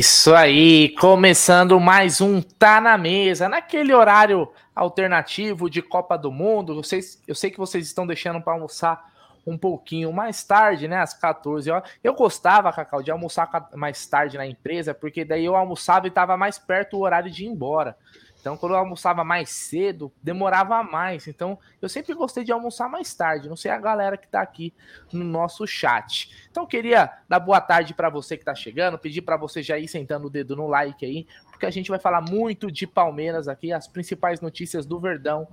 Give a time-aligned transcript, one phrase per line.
[0.00, 6.80] isso aí, começando mais um Tá na Mesa, naquele horário alternativo de Copa do Mundo.
[7.28, 9.12] Eu sei que vocês estão deixando para almoçar
[9.46, 10.96] um pouquinho mais tarde, né?
[11.00, 11.90] Às 14 horas.
[12.02, 16.34] Eu gostava, Cacau, de almoçar mais tarde na empresa, porque daí eu almoçava e estava
[16.34, 17.94] mais perto do horário de ir embora.
[18.40, 21.28] Então, quando eu almoçava mais cedo, demorava mais.
[21.28, 23.48] Então, eu sempre gostei de almoçar mais tarde.
[23.48, 24.72] Não sei a galera que está aqui
[25.12, 26.48] no nosso chat.
[26.50, 29.88] Então, queria dar boa tarde para você que está chegando, pedir para você já ir
[29.88, 33.72] sentando o dedo no like aí, porque a gente vai falar muito de Palmeiras aqui,
[33.72, 35.46] as principais notícias do Verdão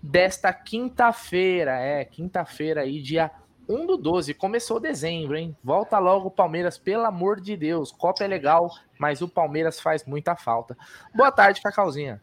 [0.00, 1.72] desta quinta-feira.
[1.72, 3.32] É, quinta-feira aí, dia
[3.68, 4.32] 1 do 12.
[4.34, 5.56] Começou dezembro, hein?
[5.62, 7.90] Volta logo Palmeiras, pelo amor de Deus.
[7.90, 10.76] Copa é legal, mas o Palmeiras faz muita falta.
[11.14, 12.22] Boa tarde, Cacauzinha.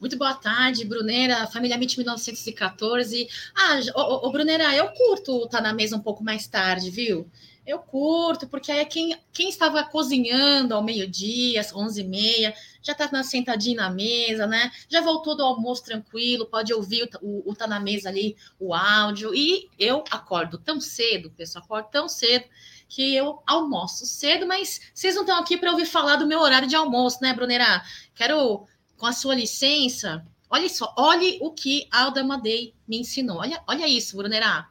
[0.00, 3.28] Muito boa tarde, Brunera, família MIT 1914.
[3.54, 7.30] Ah, ô, ô, Brunera, eu curto tá na mesa um pouco mais tarde, viu?
[7.66, 13.76] Eu curto, porque aí quem, quem estava cozinhando ao meio-dia, às 11h30, já está sentadinho
[13.76, 14.72] na mesa, né?
[14.88, 18.72] Já voltou do almoço tranquilo, pode ouvir o, o, o Tá na Mesa ali, o
[18.72, 19.34] áudio.
[19.34, 22.46] E eu acordo tão cedo, pessoal, acordo tão cedo
[22.88, 26.66] que eu almoço cedo, mas vocês não estão aqui para ouvir falar do meu horário
[26.66, 27.82] de almoço, né, Brunera?
[28.14, 28.66] Quero
[29.00, 33.38] com a sua licença, olha só, olhe o que Alda Madei me ensinou.
[33.38, 34.68] Olha, olha isso, Brunerá.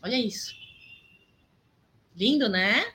[0.00, 0.54] Olha isso.
[2.14, 2.92] Lindo, né?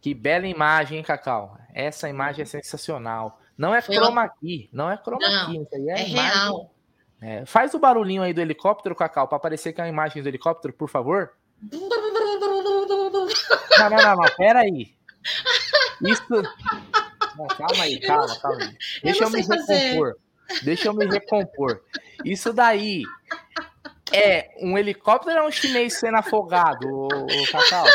[0.00, 1.58] Que bela imagem, hein, Cacau?
[1.74, 3.40] Essa imagem é sensacional.
[3.58, 6.72] Não é chroma aqui, não é chroma não, aqui, é, é real.
[7.20, 10.28] É, faz o barulhinho aí do helicóptero, Cacau, para aparecer que é a imagem do
[10.28, 11.32] helicóptero, por favor.
[13.78, 14.96] Não, não, não, não, pera aí.
[16.02, 16.22] Isso.
[17.36, 18.64] Não, calma aí, calma, calma.
[18.64, 18.76] Aí.
[19.02, 20.16] Deixa eu, eu me recompor.
[20.62, 21.82] Deixa eu me recompor.
[22.24, 23.02] Isso daí
[24.12, 27.86] é um helicóptero ou um chinês sendo afogado, o, o Cacau?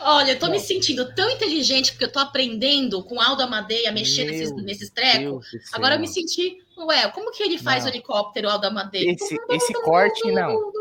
[0.00, 0.52] Olha, eu tô Não.
[0.52, 4.64] me sentindo tão inteligente porque eu tô aprendendo com Aldo Amadeia a mexer Meu nesses,
[4.64, 5.46] nesses trecos.
[5.72, 7.90] Agora eu me senti, ué, como que ele faz não.
[7.90, 9.12] o helicóptero, Aldo Amadeia?
[9.12, 10.72] Esse, esse corte, não.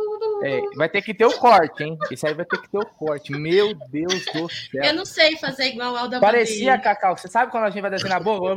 [0.42, 1.98] É, vai ter que ter o corte, hein?
[2.10, 3.32] Esse aí vai ter que ter o corte.
[3.32, 4.84] Meu Deus do céu.
[4.84, 7.16] Eu não sei fazer igual ao da Parecia, Cacau.
[7.18, 8.56] Você sabe quando a gente vai descer na boca?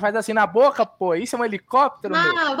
[0.00, 1.14] Faz assim na boca, pô.
[1.14, 2.14] Isso é um helicóptero?
[2.14, 2.56] Ah,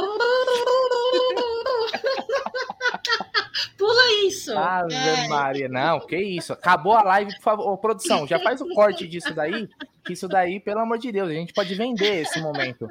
[3.76, 4.56] Pula isso.
[4.56, 5.28] Ave é.
[5.28, 6.52] Maria, não, que isso.
[6.52, 7.72] Acabou a live, por favor.
[7.72, 9.68] Ô, produção, já faz o corte disso daí.
[10.04, 12.88] Que isso daí, pelo amor de Deus, a gente pode vender esse momento.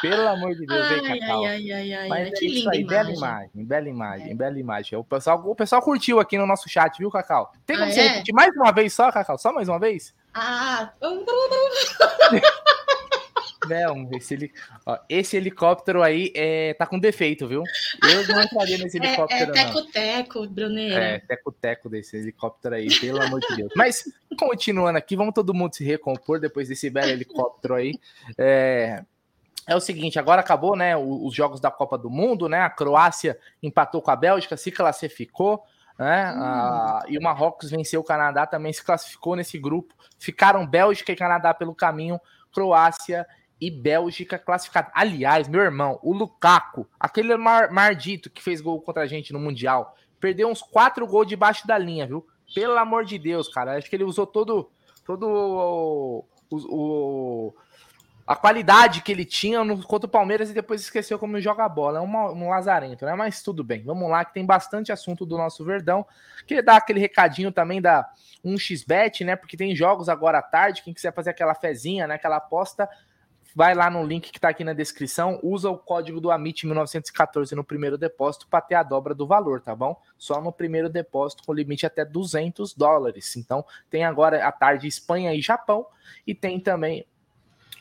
[0.00, 1.44] Pelo amor de Deus, ai, Cacau.
[1.44, 4.34] Ai, ai, ai, Mas que é linda aí, bela imagem, bela imagem, é.
[4.34, 4.98] bela imagem.
[4.98, 7.52] O pessoal, o pessoal curtiu aqui no nosso chat, viu, Cacau?
[7.64, 8.08] Tem como ah, você é?
[8.08, 9.38] repetir mais uma vez só, Cacau?
[9.38, 10.14] Só mais uma vez?
[10.34, 10.92] Ah.
[13.68, 14.52] Não, esse,
[14.84, 17.62] ó, esse helicóptero aí é, tá com defeito, viu?
[18.02, 19.50] Eu não entraria nesse é, helicóptero.
[19.50, 21.04] É teco-teco, Bruneira.
[21.04, 23.72] É, teco-teco desse helicóptero aí, pelo amor de Deus.
[23.76, 24.04] Mas,
[24.38, 27.92] continuando aqui, vamos todo mundo se recompor depois desse belo helicóptero aí.
[28.36, 29.04] É,
[29.66, 32.60] é o seguinte, agora acabou, né, os jogos da Copa do Mundo, né?
[32.60, 35.62] A Croácia empatou com a Bélgica, se classificou,
[35.98, 36.32] né?
[36.32, 36.42] Hum.
[36.42, 39.94] A, e o Marrocos venceu o Canadá, também se classificou nesse grupo.
[40.18, 42.20] Ficaram Bélgica e Canadá pelo caminho,
[42.52, 43.26] Croácia
[43.62, 44.90] e Bélgica classificada.
[44.92, 49.38] Aliás, meu irmão, o Lukaku, aquele mar, mardito que fez gol contra a gente no
[49.38, 52.26] Mundial, perdeu uns quatro gols debaixo da linha, viu?
[52.52, 53.76] Pelo amor de Deus, cara.
[53.78, 54.68] Acho que ele usou todo,
[55.06, 57.54] todo o, o,
[58.26, 61.68] a qualidade que ele tinha no, contra o Palmeiras e depois esqueceu como joga a
[61.68, 62.00] bola.
[62.00, 63.14] É um lazarento, né?
[63.14, 63.84] Mas tudo bem.
[63.84, 66.04] Vamos lá, que tem bastante assunto do nosso Verdão.
[66.48, 68.10] Queria dar aquele recadinho também da
[68.44, 69.36] 1xBet, né?
[69.36, 70.82] Porque tem jogos agora à tarde.
[70.82, 72.16] Quem quiser fazer aquela fezinha, né?
[72.16, 72.88] Aquela aposta,
[73.54, 77.54] vai lá no link que está aqui na descrição, usa o código do AMIT 1914
[77.54, 80.00] no primeiro depósito para ter a dobra do valor, tá bom?
[80.16, 83.36] Só no primeiro depósito com limite até 200 dólares.
[83.36, 85.86] Então, tem agora à tarde Espanha e Japão
[86.26, 87.06] e tem também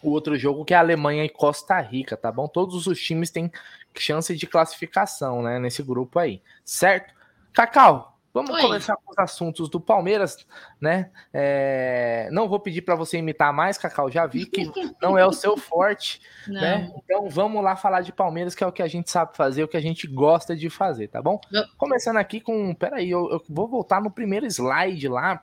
[0.04, 2.48] o outro jogo que é Alemanha e Costa Rica, tá bom?
[2.48, 3.52] Todos os times têm
[3.96, 7.14] chance de classificação, né, nesse grupo aí, certo?
[7.54, 8.62] Cacau, Vamos Oi.
[8.62, 10.46] começar com os assuntos do Palmeiras,
[10.80, 11.12] né?
[11.34, 12.30] É...
[12.32, 14.64] Não vou pedir para você imitar mais, Cacau, já vi que
[15.02, 16.92] não é o seu forte, né?
[17.04, 19.68] Então vamos lá falar de Palmeiras, que é o que a gente sabe fazer, o
[19.68, 21.40] que a gente gosta de fazer, tá bom?
[21.52, 21.66] Não.
[21.78, 22.74] Começando aqui com.
[22.74, 25.42] Peraí, eu, eu vou voltar no primeiro slide lá,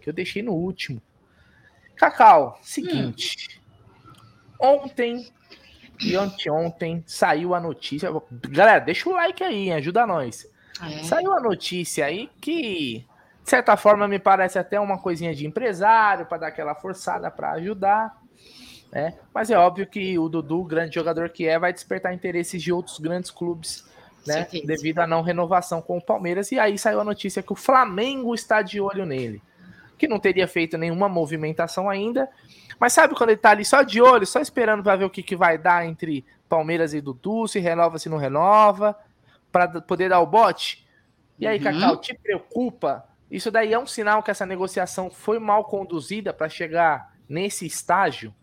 [0.00, 1.00] que eu deixei no último.
[1.94, 3.60] Cacau, seguinte.
[3.60, 3.64] Hum.
[4.60, 5.32] Ontem
[6.00, 8.10] e anteontem saiu a notícia.
[8.50, 10.46] Galera, deixa o like aí, ajuda nós.
[10.82, 11.02] É.
[11.04, 13.04] Saiu a notícia aí que,
[13.42, 17.52] de certa forma, me parece até uma coisinha de empresário para dar aquela forçada para
[17.52, 18.16] ajudar.
[18.90, 19.14] Né?
[19.32, 22.98] Mas é óbvio que o Dudu, grande jogador que é, vai despertar interesses de outros
[22.98, 23.84] grandes clubes
[24.26, 24.46] né?
[24.64, 26.50] Devido à não renovação com o Palmeiras.
[26.50, 29.42] E aí saiu a notícia que o Flamengo está de olho nele.
[29.98, 32.28] Que não teria feito nenhuma movimentação ainda.
[32.78, 35.22] Mas sabe quando ele tá ali só de olho, só esperando para ver o que,
[35.22, 38.96] que vai dar entre Palmeiras e Dudu, se renova, se não renova,
[39.54, 40.84] para poder dar o bote?
[41.38, 41.62] E aí, uhum.
[41.62, 43.04] Cacau, te preocupa?
[43.30, 48.34] Isso daí é um sinal que essa negociação foi mal conduzida para chegar nesse estágio?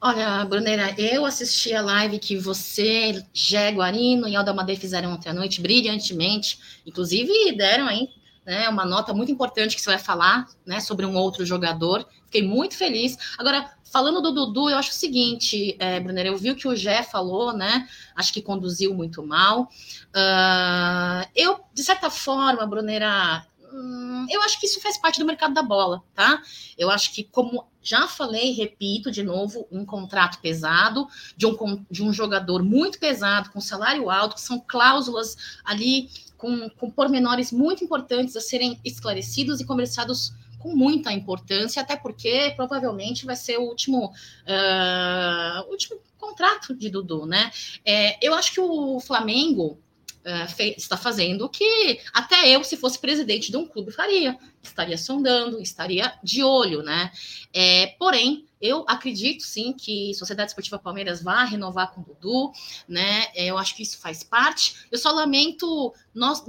[0.00, 5.28] Olha, Brunera, eu assisti a live que você, Gé Guarino e Alda Madei fizeram ontem
[5.28, 6.58] à noite brilhantemente.
[6.86, 8.08] Inclusive, deram aí
[8.46, 12.08] né, uma nota muito importante que você vai falar né, sobre um outro jogador.
[12.24, 13.18] Fiquei muito feliz.
[13.36, 16.76] Agora, falando do Dudu, eu acho o seguinte, é, Brunner, eu vi o que o
[16.76, 17.88] Gé falou, né?
[18.14, 19.68] Acho que conduziu muito mal.
[20.14, 25.52] Uh, eu, de certa forma, Brunera, hum, eu acho que isso faz parte do mercado
[25.52, 26.40] da bola, tá?
[26.78, 32.04] Eu acho que, como já falei, repito de novo, um contrato pesado, de um, de
[32.04, 36.08] um jogador muito pesado, com salário alto, que são cláusulas ali
[36.38, 42.52] com, com pormenores muito importantes a serem esclarecidos e conversados com muita importância, até porque
[42.54, 47.50] provavelmente vai ser o último, uh, último contrato de Dudu, né?
[47.84, 49.78] É, eu acho que o Flamengo
[50.24, 54.38] uh, está fazendo o que até eu, se fosse presidente de um clube, faria.
[54.62, 57.10] Estaria sondando, estaria de olho, né?
[57.52, 62.52] É, porém, eu acredito sim que Sociedade Esportiva Palmeiras vai renovar com o Dudu,
[62.86, 63.26] né?
[63.34, 64.86] É, eu acho que isso faz parte.
[64.90, 66.44] Eu só lamento, nós,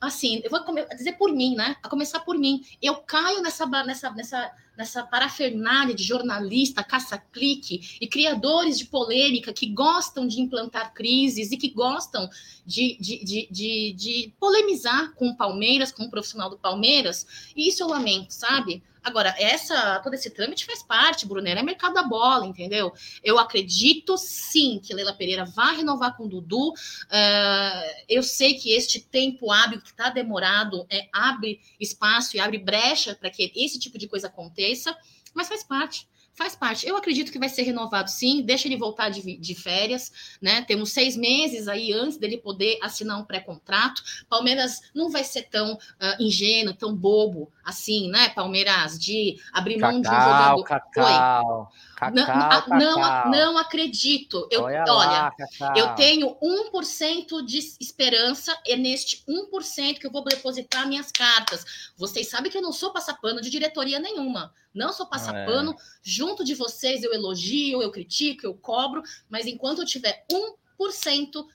[0.00, 0.60] assim, eu vou
[0.96, 1.76] dizer por mim, né?
[1.82, 2.64] A começar por mim.
[2.80, 9.66] Eu caio nessa, nessa, nessa nessa parafernália de jornalista, caça-clique e criadores de polêmica que
[9.66, 12.30] gostam de implantar crises e que gostam
[12.64, 17.68] de, de, de, de, de polemizar com o Palmeiras, com o profissional do Palmeiras, e
[17.68, 18.82] isso eu lamento, sabe?
[19.02, 22.92] Agora, essa todo esse trâmite faz parte, Brunera, é mercado da bola, entendeu?
[23.22, 26.70] Eu acredito sim que Leila Pereira vai renovar com o Dudu.
[26.70, 32.58] Uh, eu sei que este tempo hábil que está demorado é, abre espaço e abre
[32.58, 34.96] brecha para que esse tipo de coisa aconteça,
[35.34, 36.86] mas faz parte faz parte.
[36.86, 40.62] Eu acredito que vai ser renovado sim, deixa ele voltar de, de férias, né?
[40.62, 44.02] Temos seis meses aí antes dele poder assinar um pré-contrato.
[44.28, 45.78] Palmeiras não vai ser tão uh,
[46.22, 50.64] ingênuo, tão bobo assim, né, Palmeiras, de abrir mão cacau, de um jogador.
[50.64, 54.48] Cacau, cacau, não, não, não, acredito.
[54.50, 55.32] Eu, olha, olha
[55.76, 61.92] eu tenho 1% de esperança, é neste 1% que eu vou depositar minhas cartas.
[61.96, 64.52] Vocês sabem que eu não sou passapano de diretoria nenhuma.
[64.72, 65.72] Não sou passapano.
[65.72, 65.76] É.
[66.02, 70.60] Junto de vocês eu elogio, eu critico, eu cobro, mas enquanto eu tiver 1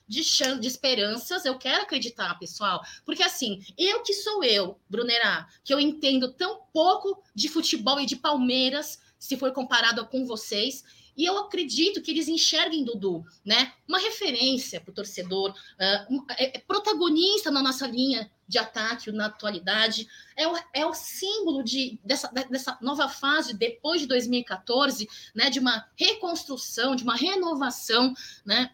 [0.06, 5.48] de chance, de esperanças, eu quero acreditar, pessoal, porque assim, eu que sou eu, Brunerá,
[5.64, 10.84] que eu entendo tão pouco de futebol e de Palmeiras, se for comparado com vocês,
[11.16, 13.72] e eu acredito que eles enxerguem Dudu, né?
[13.88, 19.10] Uma referência para o torcedor, uh, um, é, é protagonista na nossa linha de ataque
[19.10, 25.08] na atualidade, é o, é o símbolo de, dessa, dessa nova fase depois de 2014,
[25.34, 25.48] né?
[25.48, 28.12] De uma reconstrução, de uma renovação,
[28.44, 28.70] né?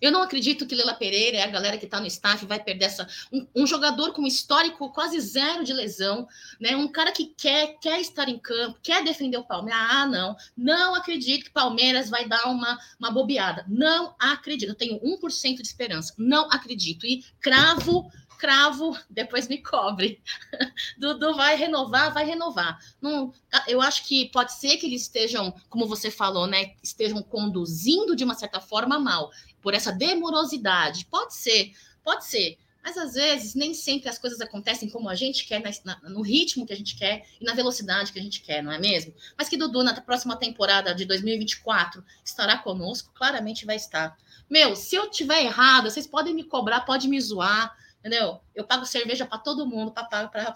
[0.00, 2.86] Eu não acredito que Lela Pereira e a galera que está no staff vai perder
[2.86, 3.08] essa.
[3.32, 6.26] Um, um, jogador com histórico quase zero de lesão,
[6.60, 6.76] né?
[6.76, 9.82] Um cara que quer, quer estar em campo, quer defender o Palmeiras.
[9.90, 10.36] Ah, não.
[10.56, 13.64] Não acredito que Palmeiras vai dar uma, uma bobeada.
[13.68, 14.68] Não acredito.
[14.68, 16.14] Eu tenho 1% de esperança.
[16.18, 17.06] Não acredito.
[17.06, 20.20] E cravo cravo, depois me cobre.
[20.98, 22.78] Dudu vai renovar, vai renovar.
[23.00, 23.32] Não,
[23.66, 28.24] eu acho que pode ser que eles estejam, como você falou, né, estejam conduzindo de
[28.24, 29.30] uma certa forma mal
[29.66, 31.06] por essa demorosidade.
[31.06, 31.72] Pode ser,
[32.04, 32.56] pode ser.
[32.84, 36.64] Mas às vezes nem sempre as coisas acontecem como a gente quer, na, no ritmo
[36.64, 39.12] que a gente quer e na velocidade que a gente quer, não é mesmo?
[39.36, 44.16] Mas que Dudu, na próxima temporada de 2024, estará conosco, claramente vai estar.
[44.48, 48.40] Meu, se eu tiver errado, vocês podem me cobrar, podem me zoar, entendeu?
[48.54, 50.54] Eu pago cerveja para todo mundo, para pra...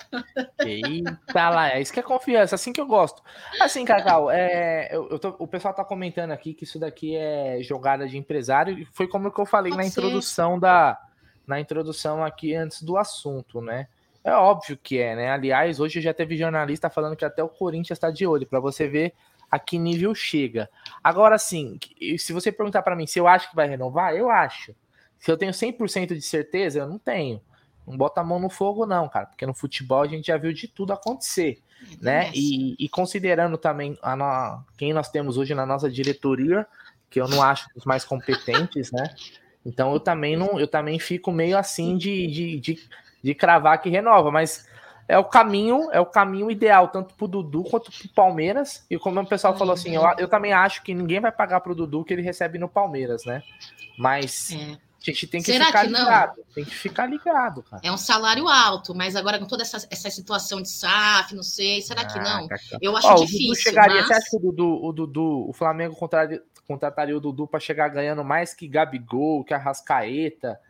[0.64, 3.23] Eita lá, é isso que é confiança, assim que eu gosto.
[3.61, 7.59] Assim, Cacau, é, eu, eu tô, o pessoal tá comentando aqui que isso daqui é
[7.61, 10.00] jogada de empresário, e foi como que eu falei Pode na ser.
[10.00, 10.99] introdução da
[11.47, 13.88] na introdução aqui antes do assunto, né?
[14.23, 15.30] É óbvio que é, né?
[15.33, 18.87] Aliás, hoje já teve jornalista falando que até o Corinthians está de olho, para você
[18.87, 19.14] ver
[19.50, 20.71] a que nível chega.
[21.02, 21.76] Agora, sim,
[22.16, 24.76] se você perguntar para mim se eu acho que vai renovar, eu acho.
[25.21, 27.41] Se eu tenho 100% de certeza, eu não tenho.
[27.87, 30.53] Não bota a mão no fogo, não, cara, porque no futebol a gente já viu
[30.53, 31.61] de tudo acontecer,
[32.00, 32.31] né?
[32.35, 36.67] E, e, considerando também a quem nós temos hoje na nossa diretoria,
[37.09, 39.15] que eu não acho os mais competentes, né?
[39.65, 42.89] Então eu também não, eu também fico meio assim de, de, de,
[43.23, 44.67] de cravar que renova, mas
[45.09, 48.87] é o caminho, é o caminho ideal, tanto pro Dudu quanto pro Palmeiras.
[48.89, 51.75] E como o pessoal falou assim, eu, eu também acho que ninguém vai pagar pro
[51.75, 53.43] Dudu que ele recebe no Palmeiras, né?
[53.99, 56.42] Mas é A gente tem que Será ficar que ligado.
[56.54, 57.80] Tem que ficar ligado, cara.
[57.83, 61.80] É um salário alto, mas agora com toda essa, essa situação de SAF, não sei,
[61.80, 62.47] será que não?
[62.50, 63.47] Ah, Eu acho Ó, difícil.
[63.47, 64.07] O Dudu chegaria, mas...
[64.07, 67.88] Você acha que o Dudu, o, Dudu, o Flamengo contrataria, contrataria o Dudu para chegar
[67.88, 70.61] ganhando mais que Gabigol, que Arrascaeta,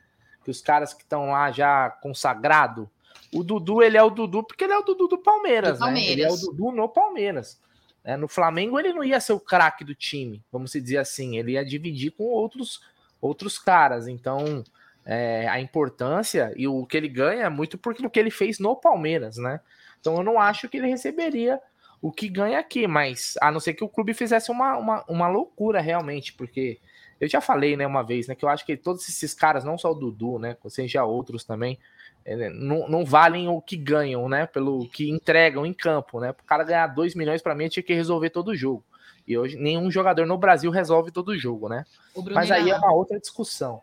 [0.45, 2.89] que os caras que estão lá já consagrado?
[3.35, 6.07] O Dudu, ele é o Dudu porque ele é o Dudu do Palmeiras, do Palmeiras.
[6.07, 6.13] né?
[6.13, 7.61] Ele é o Dudu no Palmeiras.
[8.05, 11.37] É, no Flamengo ele não ia ser o craque do time, vamos dizer assim.
[11.37, 12.81] Ele ia dividir com outros
[13.21, 14.09] outros caras.
[14.09, 14.65] Então,
[15.05, 18.59] é, a importância e o que ele ganha é muito porque o que ele fez
[18.59, 19.61] no Palmeiras, né?
[20.01, 21.61] Então eu não acho que ele receberia
[22.01, 25.29] o que ganha aqui, mas a não ser que o clube fizesse uma, uma, uma
[25.29, 26.79] loucura realmente, porque
[27.21, 29.77] eu já falei, né, uma vez, né, que eu acho que todos esses caras, não
[29.77, 31.79] só o Dudu, né, seja outros também,
[32.25, 36.45] é, não, não valem o que ganham, né, pelo que entregam em campo, né, o
[36.47, 38.83] cara ganhar 2 milhões para mim tinha que resolver todo o jogo.
[39.27, 41.85] E hoje nenhum jogador no Brasil resolve todo o jogo, né?
[42.33, 43.81] Mas aí é uma outra discussão.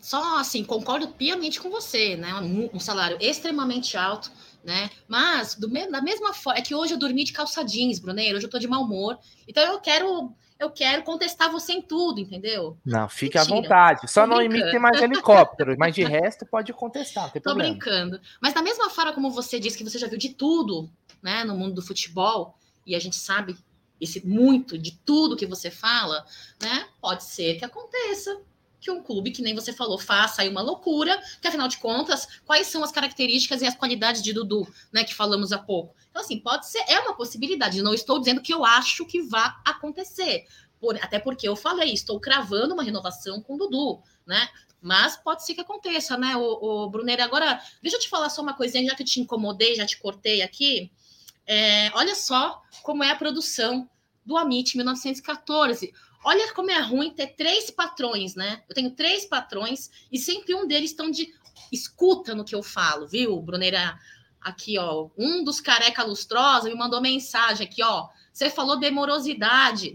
[0.00, 2.34] Só assim, concordo piamente com você, né?
[2.34, 4.30] Um, um salário extremamente alto,
[4.64, 4.90] né?
[5.06, 8.46] Mas do, da mesma forma, é que hoje eu dormi de calça jeans, Bruneiro, hoje
[8.46, 9.18] eu tô de mau humor.
[9.46, 12.78] Então eu quero eu quero contestar você em tudo, entendeu?
[12.84, 13.56] Não, fique Mentira.
[13.56, 14.10] à vontade.
[14.10, 14.62] Só tô não brincando.
[14.62, 17.30] imite mais helicóptero, mas de resto pode contestar.
[17.32, 17.70] Tô problema.
[17.70, 18.20] brincando.
[18.40, 20.88] Mas da mesma forma como você disse que você já viu de tudo,
[21.22, 23.56] né, no mundo do futebol, e a gente sabe
[24.00, 26.26] esse muito de tudo que você fala,
[26.62, 26.88] né?
[27.00, 28.40] Pode ser que aconteça
[28.84, 32.28] que um clube, que nem você falou, faça aí uma loucura, que afinal de contas,
[32.44, 35.96] quais são as características e as qualidades de Dudu, né, que falamos há pouco.
[36.10, 39.58] Então, assim, pode ser, é uma possibilidade, não estou dizendo que eu acho que vá
[39.64, 40.44] acontecer,
[40.78, 44.50] por, até porque eu falei, estou cravando uma renovação com Dudu, né,
[44.82, 46.42] mas pode ser que aconteça, né, o,
[46.84, 47.22] o Brunner.
[47.22, 49.96] Agora, deixa eu te falar só uma coisinha, já que eu te incomodei, já te
[49.96, 50.92] cortei aqui,
[51.46, 53.88] é, olha só como é a produção
[54.24, 55.92] do Amit 1914.
[56.24, 58.62] Olha como é ruim ter três patrões, né?
[58.68, 61.32] Eu tenho três patrões e sempre um deles estão de
[61.70, 63.98] escuta no que eu falo, viu, Bruneira?
[64.40, 68.08] Aqui, ó, um dos careca lustrosa me mandou mensagem aqui, ó.
[68.32, 69.94] Você falou demorosidade.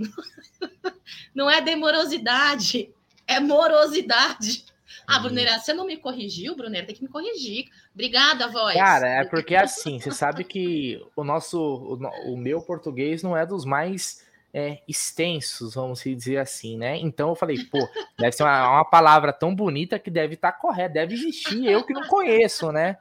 [1.35, 2.91] não é demorosidade,
[3.27, 4.65] é morosidade.
[5.09, 5.23] Ah, uhum.
[5.23, 6.85] Bruneira, você não me corrigiu, Bruneira?
[6.85, 7.65] Tem que me corrigir.
[7.93, 8.75] Obrigada, voz.
[8.75, 13.43] Cara, é porque assim, você sabe que o nosso, o, o meu português não é
[13.43, 14.23] dos mais
[14.53, 16.95] é, extensos, vamos dizer assim, né?
[16.97, 17.79] Então eu falei, pô,
[18.19, 21.83] deve ser uma, uma palavra tão bonita que deve estar tá correta, deve existir, eu
[21.83, 22.97] que não conheço, né?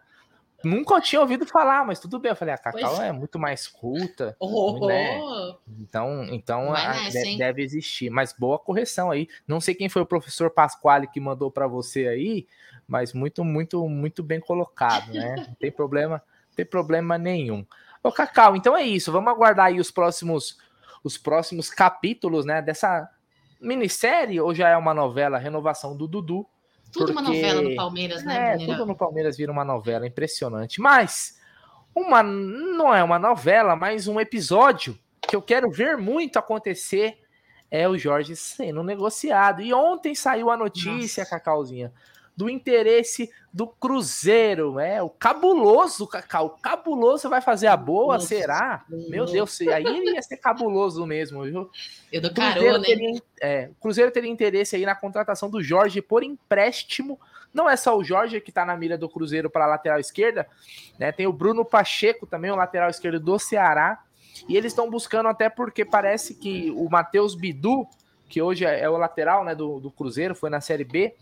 [0.65, 2.31] Nunca tinha ouvido falar, mas tudo bem.
[2.31, 3.01] Eu falei, a Cacau pois.
[3.01, 4.37] é muito mais culta.
[4.51, 5.21] Oh, né?
[5.79, 8.11] Então, então a, nessa, deve, deve, existir.
[8.11, 9.29] Mas boa correção aí.
[9.47, 12.47] Não sei quem foi o professor Pasquale que mandou para você aí,
[12.87, 15.37] mas muito, muito, muito bem colocado, né?
[15.37, 17.65] Não tem problema, não tem problema nenhum.
[18.03, 19.13] Ô, Cacau, então é isso.
[19.13, 20.59] Vamos aguardar aí os próximos,
[21.05, 22.63] os próximos capítulos, né?
[22.63, 23.09] Dessa
[23.61, 26.47] minissérie, ou já é uma novela, Renovação do Dudu
[26.93, 27.13] tudo porque...
[27.13, 28.55] uma novela no Palmeiras, né?
[28.55, 30.81] É, tudo no Palmeiras vira uma novela, impressionante.
[30.81, 31.39] Mas
[31.95, 37.19] uma não é uma novela, mas um episódio que eu quero ver muito acontecer
[37.71, 39.61] é o Jorge sendo negociado.
[39.61, 41.31] E ontem saiu a notícia, Nossa.
[41.31, 41.93] Cacauzinha,
[42.39, 48.29] do interesse do Cruzeiro, é o cabuloso, Cacau, o cabuloso vai fazer a boa, Nossa,
[48.29, 48.85] será?
[48.89, 51.69] Meu Deus, aí ele ia ser cabuloso mesmo, viu?
[52.13, 56.23] Eu do carona, teria, é, o Cruzeiro teria interesse aí na contratação do Jorge por
[56.23, 57.19] empréstimo.
[57.53, 60.47] Não é só o Jorge que tá na mira do Cruzeiro para a lateral esquerda,
[60.97, 61.11] né?
[61.11, 64.01] Tem o Bruno Pacheco também, o lateral esquerdo do Ceará.
[64.49, 67.85] E eles estão buscando até porque parece que o Matheus Bidu,
[68.29, 71.15] que hoje é, é o lateral né, do, do Cruzeiro, foi na Série B,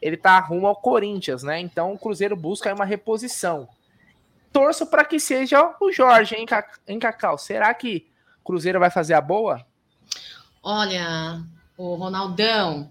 [0.00, 1.60] ele tá rumo ao Corinthians, né?
[1.60, 3.68] Então o Cruzeiro busca uma reposição.
[4.52, 7.38] Torço para que seja o Jorge, hein, Cacau?
[7.38, 8.06] Será que
[8.40, 9.64] o Cruzeiro vai fazer a boa?
[10.62, 11.42] Olha,
[11.76, 12.90] o Ronaldão,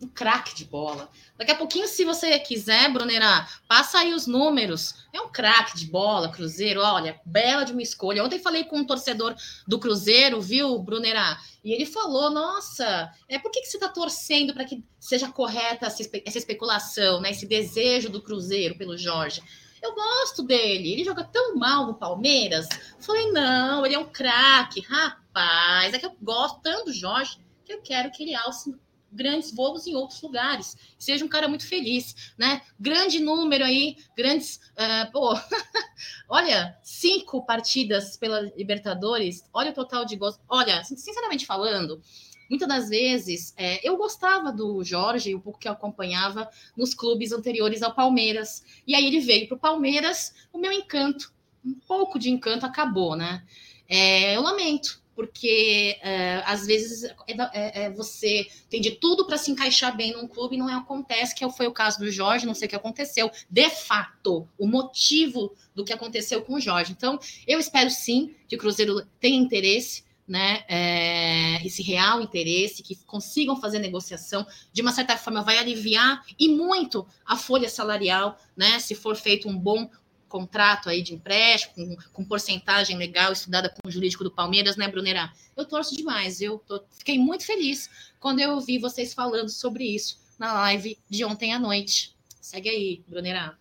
[0.00, 1.10] um craque de bola.
[1.36, 4.94] Daqui a pouquinho, se você quiser, Brunera, passa aí os números.
[5.12, 6.80] É um craque de bola, Cruzeiro.
[6.80, 8.24] Olha, bela de uma escolha.
[8.24, 9.34] Ontem falei com um torcedor
[9.66, 11.36] do Cruzeiro, viu, Brunera?
[11.64, 15.86] E ele falou: Nossa, é por que, que você está torcendo para que seja correta
[15.86, 17.30] essa, espe essa especulação, né?
[17.30, 19.42] Esse desejo do Cruzeiro pelo Jorge.
[19.80, 22.66] Eu gosto dele, ele joga tão mal no Palmeiras.
[22.98, 25.94] Falei, não, ele é um craque, rapaz.
[25.94, 28.74] É que eu gosto tanto do Jorge que eu quero que ele alce
[29.10, 30.76] grandes voos em outros lugares.
[30.98, 32.62] Seja um cara muito feliz, né?
[32.78, 34.60] Grande número aí, grandes.
[34.72, 35.34] Uh, pô,
[36.28, 40.38] olha, cinco partidas pela Libertadores, olha o total de gols.
[40.48, 42.00] Olha, sinceramente falando,
[42.48, 47.32] muitas das vezes é, eu gostava do Jorge, um pouco que eu acompanhava nos clubes
[47.32, 48.64] anteriores ao Palmeiras.
[48.86, 51.32] E aí ele veio para o Palmeiras, o meu encanto,
[51.64, 53.44] um pouco de encanto acabou, né?
[53.88, 59.36] É, eu lamento, porque é, às vezes é, é, é você tem de tudo para
[59.36, 62.54] se encaixar bem num clube e não acontece, que foi o caso do Jorge, não
[62.54, 63.28] sei o que aconteceu.
[63.50, 66.92] De fato, o motivo do que aconteceu com o Jorge.
[66.92, 72.94] Então, eu espero sim que o Cruzeiro tenha interesse, né, é, esse real interesse, que
[73.04, 78.78] consigam fazer negociação, de uma certa forma vai aliviar e muito a folha salarial, né,
[78.78, 79.90] se for feito um bom
[80.28, 84.88] contrato aí de empréstimo, com, com, porcentagem legal, estudada com o jurídico do Palmeiras, né,
[84.88, 85.32] Brunera?
[85.56, 90.20] Eu torço demais, eu tô, fiquei muito feliz quando eu ouvi vocês falando sobre isso
[90.38, 92.16] na live de ontem à noite.
[92.40, 93.56] Segue aí, Brunera.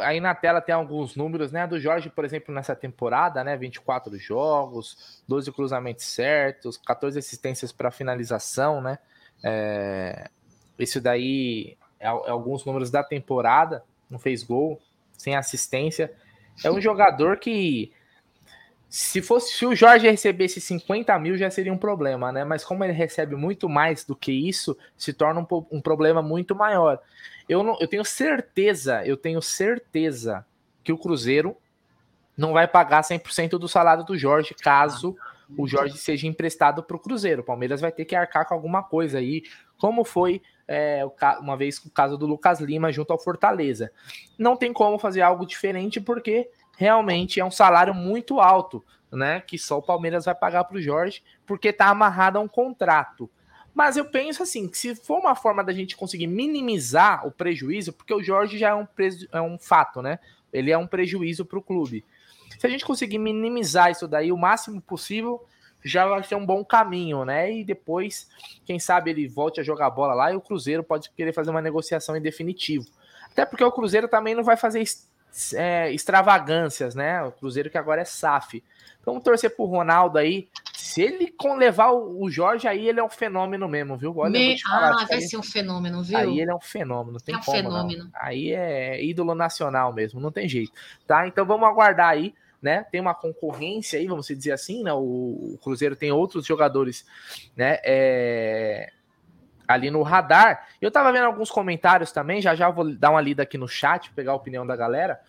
[0.00, 1.66] Aí na tela tem alguns números, né?
[1.66, 3.56] Do Jorge, por exemplo, nessa temporada, né?
[3.56, 8.98] 24 jogos, 12 cruzamentos certos, 14 assistências para finalização, né?
[9.42, 10.30] É...
[10.78, 14.80] Isso daí é, é alguns números da temporada, não fez gol,
[15.22, 16.12] sem assistência.
[16.64, 17.92] É um jogador que,
[18.88, 22.44] se fosse se o Jorge recebesse 50 mil, já seria um problema, né?
[22.44, 26.54] Mas como ele recebe muito mais do que isso, se torna um, um problema muito
[26.54, 27.00] maior.
[27.48, 30.44] Eu, não, eu tenho certeza, eu tenho certeza
[30.82, 31.56] que o Cruzeiro
[32.36, 35.16] não vai pagar 100% do salário do Jorge caso
[35.56, 37.42] o Jorge seja emprestado para o Cruzeiro.
[37.42, 39.42] O Palmeiras vai ter que arcar com alguma coisa aí,
[39.78, 41.02] como foi é,
[41.40, 43.92] uma vez o caso do Lucas Lima junto ao Fortaleza.
[44.38, 49.40] Não tem como fazer algo diferente porque realmente é um salário muito alto, né?
[49.40, 53.30] Que só o Palmeiras vai pagar para o Jorge, porque está amarrado a um contrato.
[53.74, 57.92] Mas eu penso assim, que se for uma forma da gente conseguir minimizar o prejuízo,
[57.92, 58.86] porque o Jorge já é um,
[59.32, 60.18] é um fato, né?
[60.52, 62.04] Ele é um prejuízo para o clube.
[62.58, 65.42] Se a gente conseguir minimizar isso daí o máximo possível,
[65.84, 67.52] já vai ser um bom caminho, né?
[67.52, 68.28] E depois,
[68.64, 71.62] quem sabe ele volte a jogar bola lá e o Cruzeiro pode querer fazer uma
[71.62, 72.86] negociação em definitivo.
[73.30, 74.82] Até porque o Cruzeiro também não vai fazer
[75.54, 77.22] é, extravagâncias, né?
[77.22, 78.62] O Cruzeiro que agora é SAF.
[79.00, 80.48] Então, vamos torcer pro Ronaldo aí.
[80.74, 84.14] Se ele levar o Jorge, aí ele é um fenômeno mesmo, viu?
[84.16, 84.60] Olha, Me...
[84.60, 86.18] falar, ah, vai ser um fenômeno, viu?
[86.18, 88.04] Aí ele é um fenômeno, tem é um como, fenômeno.
[88.04, 88.10] Não.
[88.14, 90.72] Aí é ídolo nacional mesmo, não tem jeito.
[91.06, 91.26] Tá?
[91.26, 92.84] Então vamos aguardar aí né?
[92.84, 94.92] Tem uma concorrência aí, vamos dizer assim, né?
[94.92, 97.04] O, Cruzeiro tem outros jogadores,
[97.56, 97.78] né?
[97.84, 98.92] É,
[99.66, 100.68] ali no radar.
[100.80, 104.12] Eu tava vendo alguns comentários também, já já vou dar uma lida aqui no chat,
[104.12, 105.20] pegar a opinião da galera.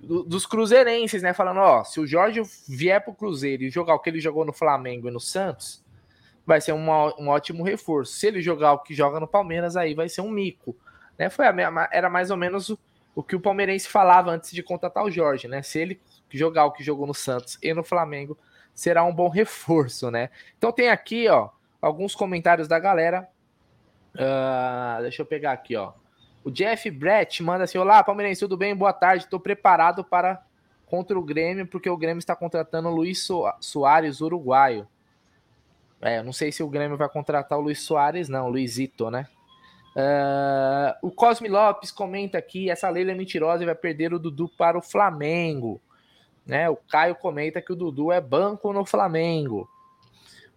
[0.00, 1.32] Do, dos cruzeirenses, né?
[1.32, 4.52] Falando, ó, se o Jorge vier pro Cruzeiro e jogar o que ele jogou no
[4.52, 5.84] Flamengo e no Santos,
[6.46, 8.12] vai ser uma, um ótimo reforço.
[8.12, 10.76] Se ele jogar o que joga no Palmeiras, aí vai ser um mico.
[11.18, 11.28] Né?
[11.28, 12.78] Foi a, era mais ou menos o,
[13.16, 15.62] o que o palmeirense falava antes de contratar o Jorge, né?
[15.62, 18.38] Se ele jogar o que jogou no Santos e no Flamengo,
[18.74, 20.30] será um bom reforço, né?
[20.58, 23.28] Então tem aqui, ó, alguns comentários da galera.
[24.14, 25.92] Uh, deixa eu pegar aqui, ó.
[26.42, 28.74] O Jeff Brett manda assim: Olá, Palmeirense, tudo bem?
[28.74, 29.24] Boa tarde.
[29.24, 30.42] Estou preparado para
[30.86, 33.26] contra o Grêmio, porque o Grêmio está contratando o Luiz
[33.60, 34.86] Soares, uruguaio.
[36.00, 39.26] É, não sei se o Grêmio vai contratar o Luiz Soares, não, Luizito, né?
[39.96, 44.48] Uh, o Cosme Lopes comenta aqui: essa Leila é mentirosa e vai perder o Dudu
[44.48, 45.80] para o Flamengo.
[46.46, 46.70] Né?
[46.70, 49.68] O Caio comenta que o Dudu é banco no Flamengo.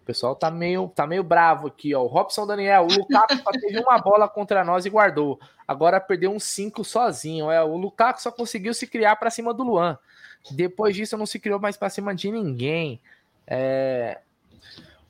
[0.02, 2.02] O pessoal tá meio, tá meio bravo aqui, ó.
[2.02, 5.38] O Robson Daniel, o Lukaku só teve uma bola contra nós e guardou.
[5.66, 7.50] Agora perdeu uns cinco sozinho.
[7.50, 9.98] É, o Lukaku só conseguiu se criar para cima do Luan.
[10.50, 13.00] Depois disso não se criou mais para cima de ninguém.
[13.46, 14.20] É...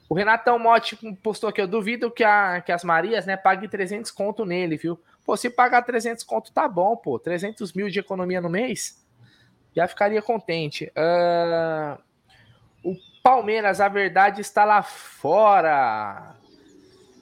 [0.09, 4.11] O Renatão Motti postou aqui, eu duvido que, a, que as Marias, né, pague 300
[4.11, 4.99] conto nele, viu?
[5.25, 7.17] Pô, se pagar 300 conto tá bom, pô.
[7.17, 9.01] 300 mil de economia no mês?
[9.75, 10.93] Já ficaria contente.
[10.97, 12.01] Uh,
[12.83, 16.35] o Palmeiras, a verdade está lá fora.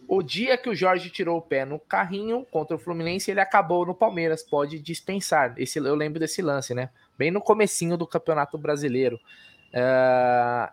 [0.07, 3.85] O dia que o Jorge tirou o pé no carrinho contra o Fluminense, ele acabou
[3.85, 5.55] no Palmeiras, pode dispensar.
[5.59, 6.89] Esse, eu lembro desse lance, né?
[7.19, 9.21] Bem no comecinho do Campeonato Brasileiro.
[9.75, 10.73] Uh,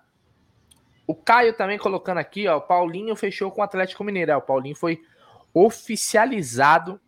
[1.07, 4.31] o Caio também colocando aqui, ó, o Paulinho fechou com o Atlético Mineiro.
[4.31, 5.01] É, o Paulinho foi
[5.53, 6.99] oficializado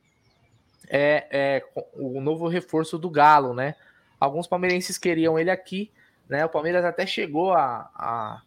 [0.90, 3.76] é, é, o novo reforço do Galo, né?
[4.20, 5.92] Alguns palmeirenses queriam ele aqui,
[6.28, 6.46] né?
[6.46, 8.42] O Palmeiras até chegou a, a,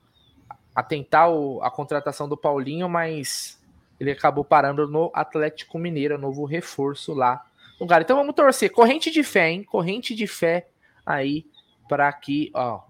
[0.75, 3.61] a tentar o, a contratação do Paulinho, mas
[3.99, 7.45] ele acabou parando no Atlético Mineiro, novo reforço lá
[7.79, 8.03] no Galo.
[8.03, 8.71] Então vamos torcer.
[8.71, 9.63] Corrente de fé, hein?
[9.63, 10.69] Corrente de fé
[11.05, 11.47] aí
[11.89, 12.83] para que, ó,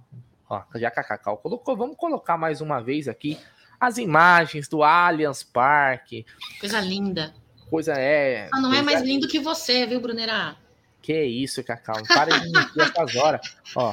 [0.48, 1.76] ó, já Cacau colocou.
[1.76, 3.38] Vamos colocar mais uma vez aqui
[3.78, 6.26] as imagens do Allianz Parque.
[6.60, 7.34] Coisa linda.
[7.68, 8.48] Coisa é.
[8.52, 10.56] Ah, não é mais lindo que você, viu, Brunerá?
[11.02, 11.96] Que isso, Cacau.
[12.06, 13.56] Para de mentir essas horas.
[13.74, 13.92] Ó,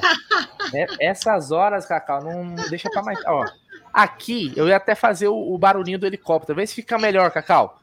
[0.74, 3.18] é, essas horas, Cacau, não deixa pra mais.
[3.26, 3.44] Ó,
[3.92, 6.56] aqui eu ia até fazer o, o barulhinho do helicóptero.
[6.56, 7.80] Vê se fica melhor, Cacau.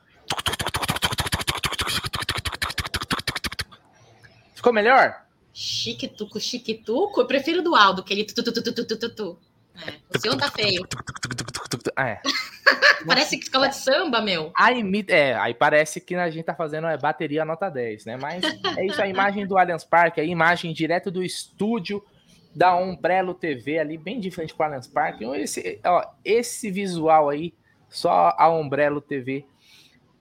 [4.53, 5.21] Ficou melhor?
[5.53, 7.21] Chique-tuco, chique-tuco.
[7.21, 9.39] Eu prefiro do Aldo, que ele tu, tu, tu, tu, tu, tu, tu.
[9.85, 10.87] É, o seu tá feio.
[11.97, 12.19] É.
[13.05, 14.51] parece que escola de samba, meu.
[14.55, 18.17] Aí, é, aí parece que a gente tá fazendo é, bateria nota 10, né?
[18.17, 18.43] Mas
[18.77, 22.03] é isso, a imagem do Allianz Parque, a imagem direto do estúdio
[22.55, 25.23] da Umbrello TV ali, bem de frente com o Allianz Parque.
[25.25, 27.53] Esse, ó, esse visual aí,
[27.89, 29.45] só a Umbrello TV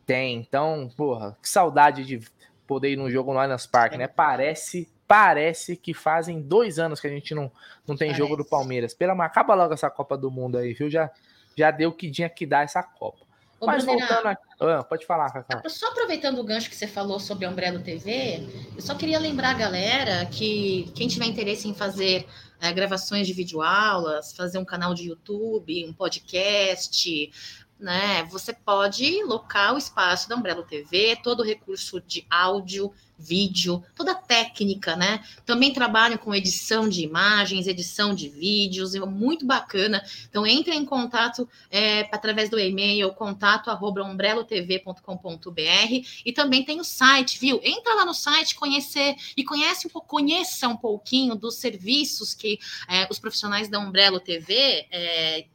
[0.04, 0.36] tem.
[0.36, 2.20] Então, porra, que saudade de
[2.66, 4.08] poder ir num jogo no Allianz Parque, né?
[4.08, 7.52] Parece parece que fazem dois anos que a gente não,
[7.86, 8.18] não tem parece.
[8.18, 8.94] jogo do Palmeiras.
[8.94, 10.90] Pela acaba logo essa Copa do Mundo aí, viu?
[10.90, 11.10] Já,
[11.56, 13.24] já deu que tinha que dar essa Copa.
[13.60, 14.42] Ô, Mas voltando aqui.
[14.60, 15.62] Ah, pode falar, Cacá.
[15.68, 19.50] Só aproveitando o gancho que você falou sobre a Umbrella TV, eu só queria lembrar
[19.50, 22.26] a galera que quem tiver interesse em fazer
[22.60, 27.30] é, gravações de videoaulas, fazer um canal de YouTube, um podcast,
[27.78, 28.24] né?
[28.30, 34.12] Você pode locar o espaço da Umbrella TV, todo o recurso de áudio, vídeo, toda
[34.12, 35.22] a técnica, né?
[35.46, 40.04] Também trabalho com edição de imagens, edição de vídeos, é muito bacana.
[40.28, 47.60] Então entre em contato é, através do e-mail contato@umbrelotv.com.br e também tem o site, viu?
[47.62, 52.58] Entra lá no site, conhecer e conhece um pouco, conheça um pouquinho dos serviços que
[52.88, 55.46] é, os profissionais da Umbrello TV é,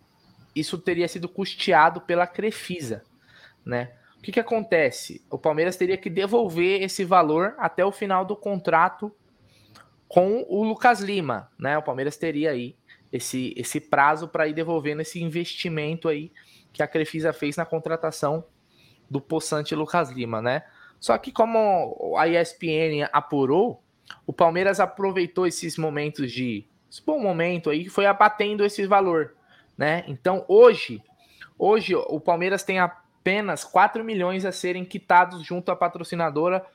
[0.55, 3.03] isso teria sido custeado pela Crefisa,
[3.65, 3.91] né?
[4.17, 5.23] O que, que acontece?
[5.29, 9.13] O Palmeiras teria que devolver esse valor até o final do contrato
[10.07, 11.77] com o Lucas Lima, né?
[11.77, 12.75] O Palmeiras teria aí
[13.11, 16.31] esse, esse prazo para ir devolvendo esse investimento aí
[16.71, 18.45] que a Crefisa fez na contratação
[19.09, 20.63] do poçante Lucas Lima, né?
[20.99, 23.81] Só que como a ESPN apurou,
[24.25, 29.35] o Palmeiras aproveitou esses momentos de esse bom momento aí, foi abatendo esse valor,
[29.77, 30.03] né?
[30.07, 31.01] Então hoje,
[31.57, 36.65] hoje o Palmeiras tem apenas 4 milhões a serem quitados junto à patrocinadora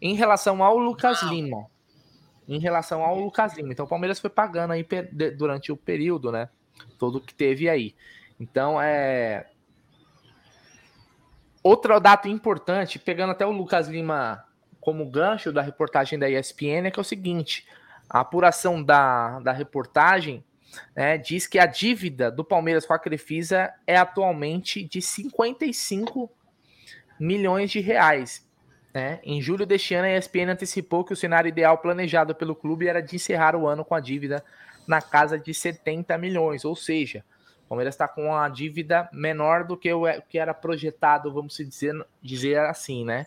[0.00, 1.71] em relação ao Lucas Lima
[2.48, 3.72] em relação ao Lucas Lima.
[3.72, 4.86] Então o Palmeiras foi pagando aí
[5.36, 6.48] durante o período, né?
[6.98, 7.94] Todo que teve aí.
[8.38, 9.46] Então é.
[11.62, 14.44] Outro dado importante, pegando até o Lucas Lima
[14.80, 17.66] como gancho da reportagem da ESPN, é que é o seguinte:
[18.08, 20.44] a apuração da, da reportagem
[20.94, 26.30] né, diz que a dívida do Palmeiras com a Crefisa é atualmente de 55
[27.18, 28.46] milhões de reais.
[28.94, 29.20] Né?
[29.24, 33.00] Em julho deste ano, a ESPN antecipou que o cenário ideal planejado pelo clube era
[33.00, 34.44] de encerrar o ano com a dívida
[34.86, 37.24] na casa de 70 milhões, ou seja,
[37.64, 41.94] o Palmeiras está com uma dívida menor do que o que era projetado, vamos dizer,
[42.20, 43.26] dizer assim, né?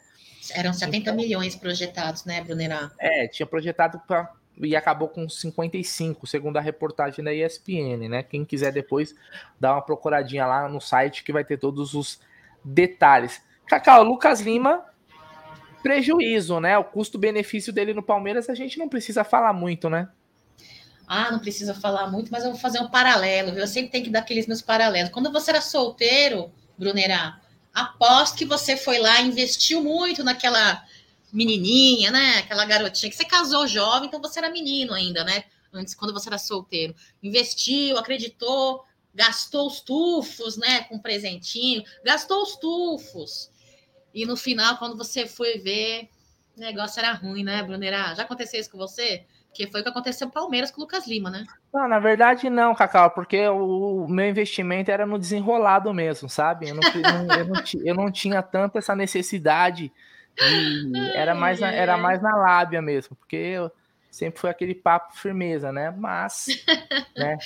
[0.53, 2.91] Eram 70 então, milhões projetados, né, Brunerá?
[2.99, 8.23] É, tinha projetado para e acabou com 55, segundo a reportagem da ESPN, né?
[8.23, 9.13] Quem quiser depois
[9.59, 12.21] dar uma procuradinha lá no site que vai ter todos os
[12.63, 13.41] detalhes.
[13.67, 14.85] Cacau, Lucas Lima
[15.85, 16.75] prejuízo, né?
[16.79, 20.09] O custo-benefício dele no Palmeiras a gente não precisa falar muito, né?
[21.07, 23.59] Ah, não precisa falar muito, mas eu vou fazer um paralelo, viu?
[23.61, 25.11] Eu sempre tenho que dar aqueles meus paralelos.
[25.11, 27.39] Quando você era solteiro, Brunerá,
[27.71, 30.83] aposto que você foi lá investiu muito naquela
[31.31, 32.39] menininha, né?
[32.39, 35.43] Aquela garotinha que você casou jovem, então você era menino ainda, né?
[35.71, 36.95] Antes, quando você era solteiro.
[37.21, 40.81] Investiu, acreditou, gastou os tufos, né?
[40.85, 43.51] Com um presentinho, gastou os tufos.
[44.15, 46.07] E no final, quando você foi ver,
[46.55, 48.15] o negócio era ruim, né, Brunerá?
[48.15, 49.25] Já aconteceu isso com você?
[49.49, 51.45] Porque foi o que aconteceu com o Palmeiras com o Lucas Lima, né?
[51.73, 56.69] Não, na verdade não, Cacau, porque o meu investimento era no desenrolado mesmo, sabe?
[56.69, 56.83] Eu não,
[57.37, 59.91] eu não, eu não tinha tanto essa necessidade
[60.37, 63.55] de, era mais na, era mais na lábia mesmo, porque
[64.09, 65.91] sempre foi aquele papo firmeza, né?
[65.91, 66.47] Mas,
[67.15, 67.37] né?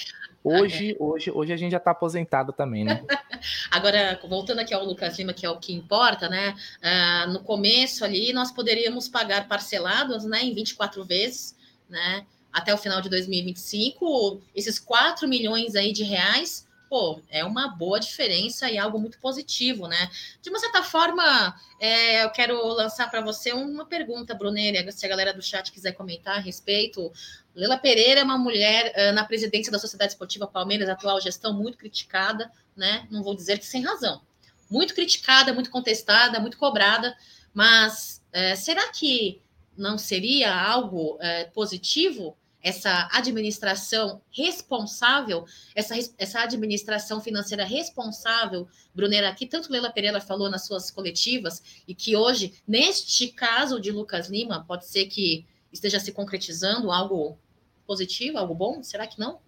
[0.43, 3.03] Hoje, hoje, hoje a gente já tá aposentado também, né?
[3.69, 6.55] Agora, voltando aqui ao Lucas Lima, que é o que importa, né?
[6.81, 10.43] Uh, no começo ali, nós poderíamos pagar parcelados, né?
[10.43, 11.55] Em 24 vezes,
[11.89, 12.25] né?
[12.51, 17.99] Até o final de 2025, esses 4 milhões aí de reais pô, é uma boa
[17.99, 20.09] diferença e algo muito positivo, né?
[20.41, 25.09] De uma certa forma, é, eu quero lançar para você uma pergunta, Bruneira, se a
[25.09, 27.11] galera do chat quiser comentar a respeito.
[27.53, 31.77] Lela Pereira é uma mulher uh, na presidência da Sociedade Esportiva Palmeiras, atual gestão muito
[31.77, 33.07] criticada, né?
[33.11, 34.21] Não vou dizer que sem razão.
[34.69, 37.15] Muito criticada, muito contestada, muito cobrada,
[37.53, 39.41] mas uh, será que
[39.77, 49.45] não seria algo uh, positivo essa administração responsável, essa, essa administração financeira responsável, Brunera, que
[49.45, 54.63] tanto Leila Pereira falou nas suas coletivas, e que hoje, neste caso de Lucas Lima,
[54.65, 57.37] pode ser que esteja se concretizando algo
[57.85, 58.83] positivo, algo bom?
[58.83, 59.39] Será que não?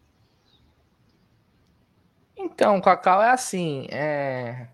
[2.36, 4.68] Então, Cacau, é assim, é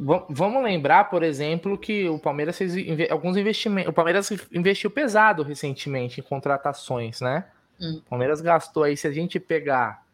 [0.00, 2.72] vamos lembrar, por exemplo, que o Palmeiras fez
[3.10, 3.90] alguns investimentos.
[3.90, 7.44] O Palmeiras investiu pesado recentemente em contratações, né?
[7.78, 8.00] Hum.
[8.06, 10.06] O Palmeiras gastou aí, se a gente pegar.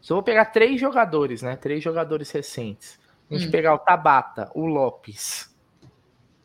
[0.00, 1.56] Só vou pegar três jogadores, né?
[1.56, 2.98] Três jogadores recentes.
[3.30, 3.50] A gente hum.
[3.50, 5.54] pegar o Tabata, o Lopes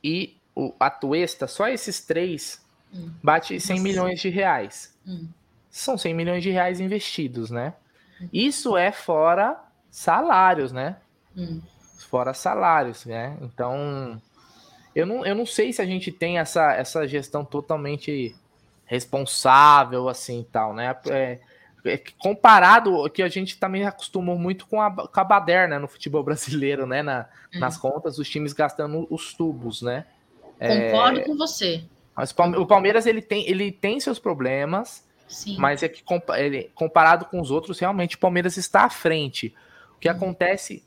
[0.03, 3.11] e o Atuesta, só esses três hum.
[3.23, 3.83] bate 100 Nossa.
[3.83, 4.97] milhões de reais.
[5.07, 5.27] Hum.
[5.69, 7.73] São 100 milhões de reais investidos, né?
[8.21, 8.27] Hum.
[8.33, 9.57] Isso é fora
[9.89, 10.97] salários, né?
[12.05, 13.37] Fora salários, né?
[13.41, 14.21] Então,
[14.95, 18.35] eu não, eu não sei se a gente tem essa, essa gestão totalmente
[18.85, 20.95] responsável, assim, tal, né?
[21.07, 21.39] É,
[21.85, 25.87] é, comparado que a gente também acostumou muito com a, com a Bader, né, no
[25.87, 27.59] futebol brasileiro, né, na, uhum.
[27.59, 30.05] nas contas, os times gastando os tubos, né?
[30.59, 31.83] Concordo é, com você.
[32.15, 35.55] Mas o Palmeiras, ele tem, ele tem seus problemas, Sim.
[35.57, 36.03] mas é que
[36.73, 39.55] comparado com os outros, realmente o Palmeiras está à frente.
[39.95, 40.15] O que uhum.
[40.15, 40.83] acontece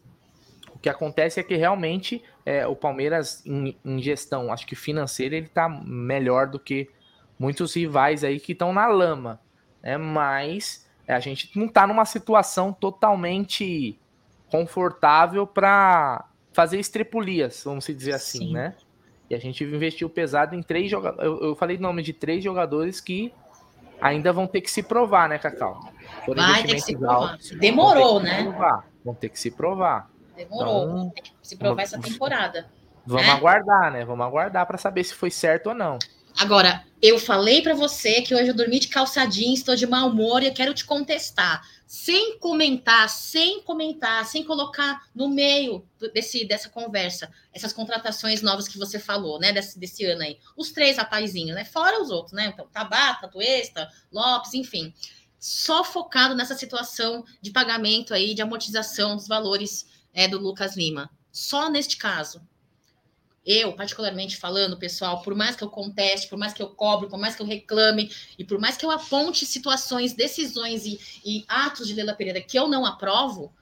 [0.82, 5.46] que acontece é que realmente é, o Palmeiras, em, em, gestão, acho que financeira, ele
[5.46, 6.90] tá melhor do que
[7.38, 9.40] muitos rivais aí que estão na lama.
[9.80, 9.96] Né?
[9.96, 13.98] Mas é, a gente não tá numa situação totalmente
[14.50, 18.52] confortável para fazer estrepulias, vamos dizer assim, Sim.
[18.52, 18.74] né?
[19.30, 21.24] E a gente investiu pesado em três jogadores.
[21.24, 23.32] Eu, eu falei o nome de três jogadores que
[23.98, 25.80] ainda vão ter que se provar, né, Cacau?
[26.26, 27.38] Vai ter que se provar.
[27.58, 28.42] Demorou, né?
[28.42, 30.11] Provar, vão ter que se provar.
[30.36, 30.84] Demorou.
[30.84, 32.66] Então, tem que se provar essa temporada.
[33.06, 33.32] Vamos né?
[33.32, 34.04] aguardar, né?
[34.04, 35.98] Vamos aguardar para saber se foi certo ou não.
[36.38, 40.42] Agora, eu falei para você que hoje eu dormi de calçadinho, estou de mau humor
[40.42, 41.62] e eu quero te contestar.
[41.86, 48.78] Sem comentar, sem comentar, sem colocar no meio desse, dessa conversa essas contratações novas que
[48.78, 49.52] você falou, né?
[49.52, 50.38] Desse, desse ano aí.
[50.56, 51.64] Os três rapazinhos, né?
[51.64, 52.46] Fora os outros, né?
[52.46, 54.94] Então, Tabata, Tuesta, Lopes, enfim.
[55.38, 61.10] Só focado nessa situação de pagamento aí, de amortização dos valores é do Lucas Lima.
[61.30, 62.42] Só neste caso.
[63.44, 67.18] Eu, particularmente falando, pessoal, por mais que eu conteste, por mais que eu cobre, por
[67.18, 71.88] mais que eu reclame e por mais que eu aponte situações, decisões e, e atos
[71.88, 73.52] de Leila Pereira que eu não aprovo,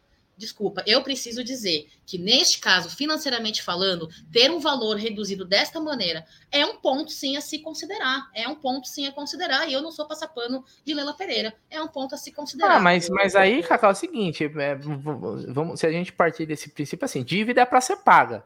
[0.41, 6.25] desculpa, eu preciso dizer que neste caso, financeiramente falando, ter um valor reduzido desta maneira
[6.51, 9.83] é um ponto sim a se considerar, é um ponto sim a considerar, e eu
[9.83, 12.77] não sou passapano de Lela Pereira, é um ponto a se considerar.
[12.77, 16.71] Ah, mas, mas aí, Cacau, é o seguinte, é, vamos, se a gente partir desse
[16.71, 18.43] princípio assim, dívida é para ser paga.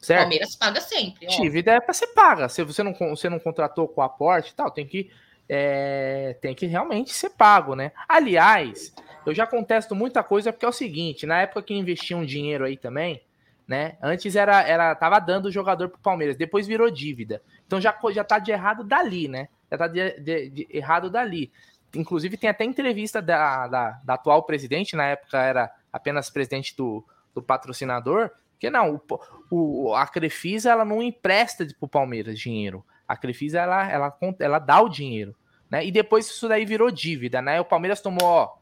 [0.00, 0.20] Certo?
[0.20, 1.26] Palmeiras paga sempre.
[1.30, 1.40] Ó.
[1.40, 2.48] Dívida é para ser paga.
[2.50, 5.10] Se você não, você não contratou com aporte e tal, tem que,
[5.48, 7.90] é, tem que realmente ser pago, né?
[8.06, 8.92] Aliás,
[9.26, 12.76] eu já contesto muita coisa porque é o seguinte, na época que investiam dinheiro aí
[12.76, 13.22] também,
[13.66, 13.96] né?
[14.02, 17.42] Antes era, era tava dando o jogador pro Palmeiras, depois virou dívida.
[17.66, 19.48] Então já, já tá de errado dali, né?
[19.70, 21.50] Já tá de, de, de errado dali.
[21.94, 27.04] Inclusive tem até entrevista da, da, da, atual presidente, na época era apenas presidente do,
[27.34, 32.84] do patrocinador, que não, o, o, a Crefisa ela não empresta pro Palmeiras dinheiro.
[33.06, 35.34] A Crefisa ela, ela, ela dá o dinheiro,
[35.70, 35.84] né?
[35.84, 37.60] E depois isso daí virou dívida, né?
[37.60, 38.56] O Palmeiras tomou, ó,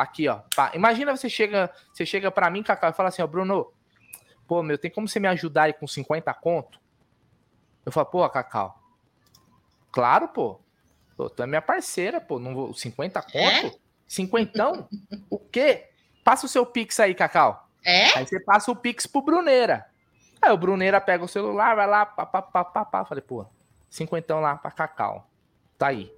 [0.00, 0.40] Aqui, ó.
[0.56, 0.72] Pá.
[0.74, 3.70] Imagina você chega, você chega para mim, Cacau, e fala assim, ó, Bruno,
[4.48, 6.80] pô, meu, tem como você me ajudar aí com 50 conto?
[7.84, 8.80] Eu falo, pô, Cacau.
[9.92, 10.58] Claro, pô.
[11.18, 12.38] pô tu é minha parceira, pô.
[12.38, 13.36] Não vou, 50 conto?
[13.36, 13.74] É?
[14.08, 14.88] Cinquentão?
[15.28, 15.90] o quê?
[16.24, 17.68] Passa o seu Pix aí, Cacau.
[17.84, 18.16] É?
[18.16, 19.84] Aí você passa o Pix pro Bruneira.
[20.40, 23.04] Aí o Bruneira pega o celular, vai lá, pá, pá, pá, pá, pá.
[23.04, 23.44] Falei, pô,
[23.90, 25.28] cinquentão lá pra Cacau.
[25.76, 26.10] Tá aí.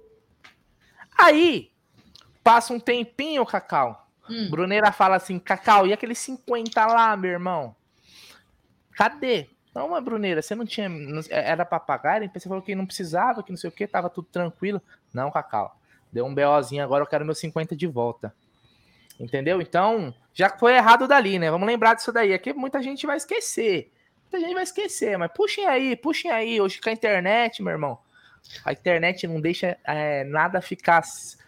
[1.17, 1.72] Aí,
[2.43, 4.07] Passa um tempinho, Cacau.
[4.29, 4.49] Hum.
[4.49, 7.75] Bruneira fala assim, Cacau, e aqueles 50 lá, meu irmão?
[8.91, 9.49] Cadê?
[9.73, 10.87] Não, mas Bruneira, você não tinha.
[11.29, 12.21] Era pra pagar?
[12.31, 14.81] Você falou que não precisava, que não sei o que, tava tudo tranquilo.
[15.13, 15.75] Não, Cacau.
[16.11, 18.33] Deu um BOzinho, agora eu quero meu 50 de volta.
[19.19, 19.61] Entendeu?
[19.61, 21.49] Então, já foi errado dali, né?
[21.49, 22.33] Vamos lembrar disso daí.
[22.33, 23.91] Aqui muita gente vai esquecer.
[24.23, 26.61] Muita gente vai esquecer, mas puxem aí, puxem aí.
[26.61, 27.97] Hoje com a internet, meu irmão.
[28.63, 31.01] A internet não deixa é, nada ficar,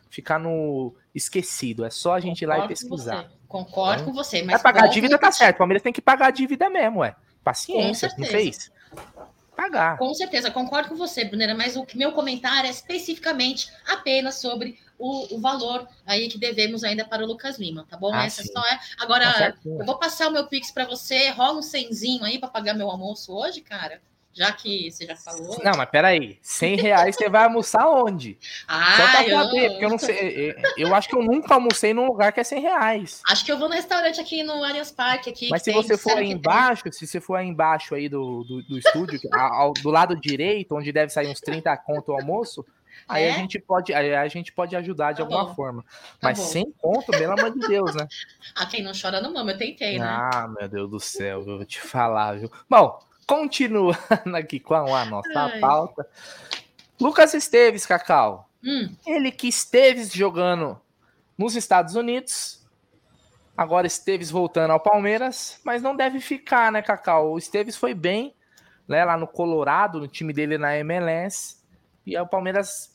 [0.10, 1.86] ficar no esquecido.
[1.86, 3.30] É só a gente ir lá e pesquisar.
[3.48, 4.42] Concordo então, com você.
[4.42, 5.56] Mas vai pagar a dívida, tá certo.
[5.56, 7.16] O Palmeiras tem que pagar a dívida mesmo, ué.
[7.44, 8.72] Paciência, não fez?
[9.56, 9.98] Pagar.
[9.98, 15.36] Com certeza, concordo com você, Brunera, mas o meu comentário é especificamente apenas sobre o,
[15.36, 18.14] o, valor aí que devemos ainda para o Lucas Lima, tá bom?
[18.14, 18.52] Ah, Essa sim.
[18.52, 18.80] só é.
[19.00, 22.50] Agora, tá eu vou passar o meu Pix para você, rola um cenzinho aí para
[22.50, 24.02] pagar meu almoço hoje, cara
[24.36, 25.58] já que você já falou.
[25.64, 28.38] Não, mas peraí, 100 reais você vai almoçar onde?
[28.68, 29.40] Ah, Só pra eu...
[29.40, 32.44] saber, porque eu não sei, eu acho que eu nunca almocei num lugar que é
[32.44, 33.22] 100 reais.
[33.30, 35.30] Acho que eu vou no restaurante aqui no Allianz Parque.
[35.30, 36.92] Aqui, mas se você for aí embaixo, tem.
[36.92, 40.92] se você for aí embaixo aí do, do, do estúdio, ao, do lado direito, onde
[40.92, 42.66] deve sair uns 30 conto o almoço,
[43.08, 43.36] Aí é?
[43.36, 45.54] a gente pode, a gente pode ajudar de tá alguma bom.
[45.54, 45.84] forma.
[45.84, 46.46] Tá Mas bom.
[46.46, 48.08] sem conto, pelo amor de Deus, né?
[48.56, 50.06] Ah, quem não chora não mama, eu tentei, né?
[50.06, 52.50] Ah, meu Deus do céu, eu vou te falar, viu?
[52.70, 53.98] Bom, Continuando
[54.36, 55.60] aqui com a nossa Ai.
[55.60, 56.08] pauta.
[57.00, 58.50] Lucas Esteves, Cacau.
[58.64, 58.96] Hum.
[59.06, 60.80] Ele que esteve jogando
[61.38, 62.66] nos Estados Unidos.
[63.58, 67.32] Agora Esteves voltando ao Palmeiras, mas não deve ficar, né, Cacau?
[67.32, 68.36] O Esteves foi bem,
[68.88, 71.58] né, lá no Colorado, no time dele na MLS.
[72.06, 72.92] E o Palmeiras,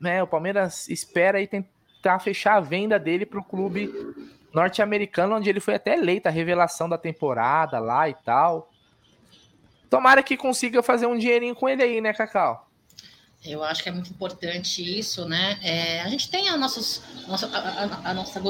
[0.00, 3.92] né, o Palmeiras espera e tentar fechar a venda dele para o clube
[4.52, 8.70] norte-americano, onde ele foi até eleito a revelação da temporada lá e tal.
[9.88, 12.68] Tomara que consiga fazer um dinheirinho com ele aí, né, Cacau?
[13.44, 15.58] Eu acho que é muito importante isso, né?
[15.62, 18.40] É, a gente tem a, nossos, nosso, a, a, a nossa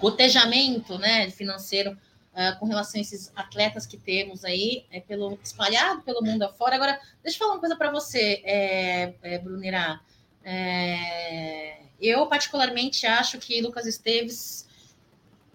[0.00, 6.02] gotejamento né, financeiro uh, com relação a esses atletas que temos aí, é, pelo, espalhado
[6.02, 6.76] pelo mundo afora.
[6.76, 9.42] Agora, deixa eu falar uma coisa para você, é, é.
[10.44, 14.67] É, eu, particularmente, acho que Lucas Esteves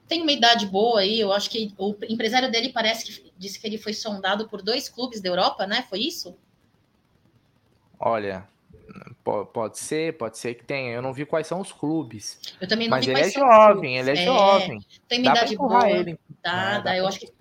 [0.08, 3.68] tem uma idade boa aí, eu acho que o empresário dele parece que disse que
[3.68, 5.86] ele foi sondado por dois clubes da Europa, né?
[5.90, 6.36] Foi isso?
[8.00, 8.48] Olha,
[9.54, 10.92] pode ser, pode ser que tenha.
[10.92, 12.40] Eu não vi quais são os clubes.
[12.60, 14.86] Eu também não mas vi ele é jovem, ele é, é, jovem.
[15.08, 15.90] Tem uma idade boa.
[15.90, 16.20] Ele.
[16.44, 17.32] Dá, dá, eu acho que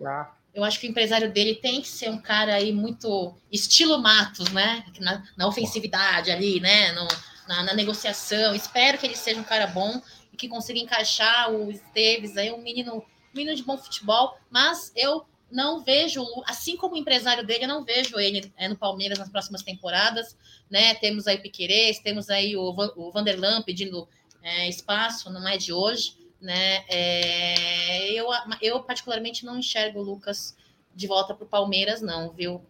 [0.55, 4.51] eu acho que o empresário dele tem que ser um cara aí muito estilo Matos,
[4.51, 4.85] né?
[5.01, 6.92] Na, na ofensividade ali, né?
[6.92, 7.09] No,
[7.48, 8.55] na, na, negociação.
[8.55, 10.01] Espero que ele seja um cara bom
[10.42, 15.24] que consiga encaixar o Esteves aí, um menino, um menino de bom futebol, mas eu
[15.48, 19.28] não vejo, assim como o empresário dele, eu não vejo ele é, no Palmeiras nas
[19.28, 20.37] próximas temporadas,
[20.68, 20.94] né?
[20.96, 24.09] Temos aí Piquerez, temos aí o, o Vanderlan pedindo
[24.42, 26.85] é, espaço, não é de hoje, né?
[26.88, 28.26] É, eu,
[28.61, 30.57] eu particularmente não enxergo o Lucas
[30.92, 32.66] de volta para o Palmeiras, não, viu?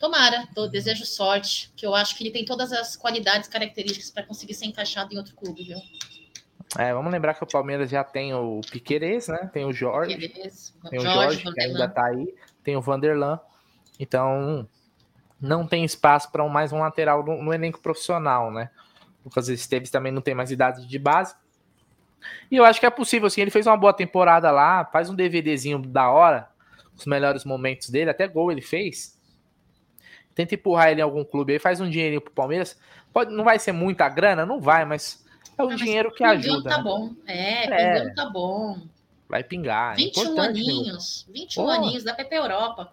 [0.00, 4.24] Tomara, tô, desejo sorte, que eu acho que ele tem todas as qualidades, características para
[4.24, 5.78] conseguir ser encaixado em outro clube, viu?
[6.78, 9.48] É, vamos lembrar que o Palmeiras já tem o Piquerez, né?
[9.52, 10.16] Tem o Jorge.
[10.16, 12.34] Piqueires, tem o Jorge, Jorge que ainda tá aí.
[12.64, 13.38] Tem o Vanderlan.
[14.00, 14.68] Então,
[15.40, 18.70] não tem espaço para mais um lateral no, no, elenco profissional, né?
[19.22, 21.34] O Lucas Esteves também não tem mais idade de base.
[22.50, 23.40] E eu acho que é possível, assim.
[23.40, 26.48] Ele fez uma boa temporada lá, faz um DVDzinho da hora,
[26.94, 29.16] os melhores momentos dele, até gol ele fez.
[30.34, 32.78] Tenta empurrar ele em algum clube aí, faz um dinheirinho pro Palmeiras.
[33.12, 34.44] Pode, não vai ser muita grana?
[34.44, 35.25] Não vai, mas
[35.58, 36.70] é o ah, dinheiro que ajuda.
[36.70, 36.82] Tá né?
[36.82, 37.14] bom.
[37.26, 38.78] É, é, tá bom.
[39.28, 39.96] Vai pingar.
[39.96, 41.26] 21 é aninhos.
[41.28, 42.92] 21 Pô, aninhos, ir pra Europa.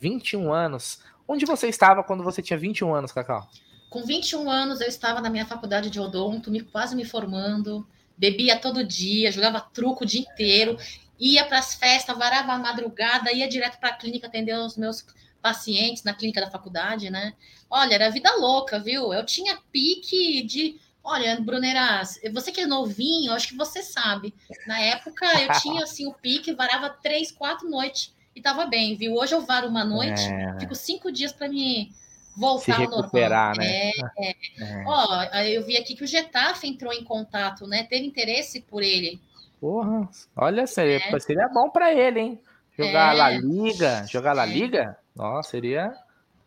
[0.00, 1.00] 21 anos.
[1.28, 3.48] Onde você estava quando você tinha 21 anos, Cacau?
[3.90, 7.86] Com 21 anos, eu estava na minha faculdade de odonto, me, quase me formando.
[8.16, 10.78] Bebia todo dia, jogava truco o dia inteiro,
[11.18, 15.04] ia para as festas, varava a madrugada, ia direto para a clínica atender os meus
[15.42, 17.34] pacientes na clínica da faculdade, né?
[17.68, 19.12] Olha, era vida louca, viu?
[19.12, 24.34] Eu tinha pique de Olha, Bruneras, você que é novinho, acho que você sabe.
[24.66, 29.14] Na época eu tinha assim o pique, varava três, quatro noites e tava bem, viu?
[29.14, 30.58] Hoje eu varo uma noite, é...
[30.58, 31.92] fico cinco dias para me
[32.36, 33.52] voltar ao normal.
[33.56, 33.66] Né?
[33.68, 34.30] É, é.
[34.60, 34.84] é.
[34.84, 37.84] Ó, eu vi aqui que o Getafe entrou em contato, né?
[37.84, 39.20] Teve interesse por ele.
[39.60, 41.20] Porra, olha, seria, é.
[41.20, 42.40] seria bom para ele, hein?
[42.76, 43.18] Jogar é.
[43.18, 44.50] La Liga, jogar La é.
[44.50, 45.94] Liga, nossa, seria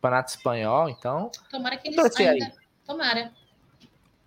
[0.02, 1.32] campeonato espanhol, então.
[1.50, 2.54] Tomara que ele saia.
[2.86, 3.32] Tomara.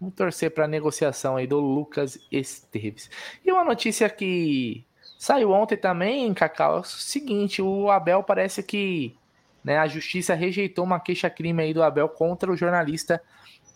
[0.02, 3.08] Vamos torcer para a negociação aí do Lucas Esteves.
[3.44, 4.84] E uma notícia que
[5.16, 9.16] saiu ontem também, Cacau, é o seguinte, o Abel parece que
[9.62, 13.22] né, a justiça rejeitou uma queixa-crime aí do Abel contra o jornalista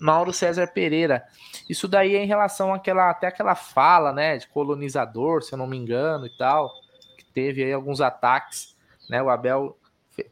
[0.00, 1.24] Mauro César Pereira.
[1.70, 5.68] Isso daí é em relação àquela, até aquela fala, né, de colonizador, se eu não
[5.68, 6.72] me engano e tal,
[7.16, 8.76] que teve aí alguns ataques,
[9.08, 9.78] né, o Abel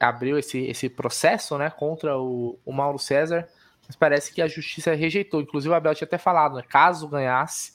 [0.00, 3.48] abriu esse, esse processo né, contra o, o Mauro César,
[3.86, 5.40] mas parece que a justiça rejeitou.
[5.40, 7.72] Inclusive, o Abel tinha até falado, né, caso ganhasse,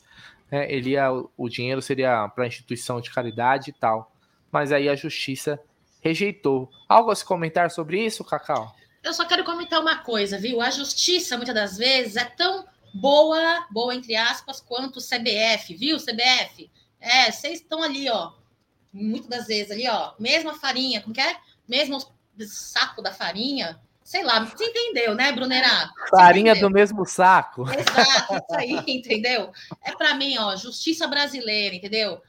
[0.51, 4.12] né, ele ia, o dinheiro seria para instituição de caridade e tal.
[4.51, 5.60] Mas aí a justiça
[6.01, 6.70] rejeitou.
[6.88, 8.74] Algo a se comentar sobre isso, Cacau?
[9.03, 10.62] Eu só quero comentar uma coisa, viu?
[10.62, 15.97] A justiça, muitas das vezes, é tão boa, boa entre aspas, quanto o CBF, viu,
[15.97, 16.70] CBF?
[16.99, 18.34] É, vocês estão ali, ó,
[18.91, 21.38] muitas das vezes ali, ó, mesma farinha, como que é?
[21.68, 21.99] Mesmo
[22.45, 23.80] saco da farinha,
[24.10, 25.93] sei lá, você entendeu, né, Brunerá?
[26.10, 27.66] Farinha do mesmo saco.
[27.70, 29.51] Exato, isso aí, entendeu?
[29.84, 32.20] É para mim, ó, justiça brasileira, entendeu?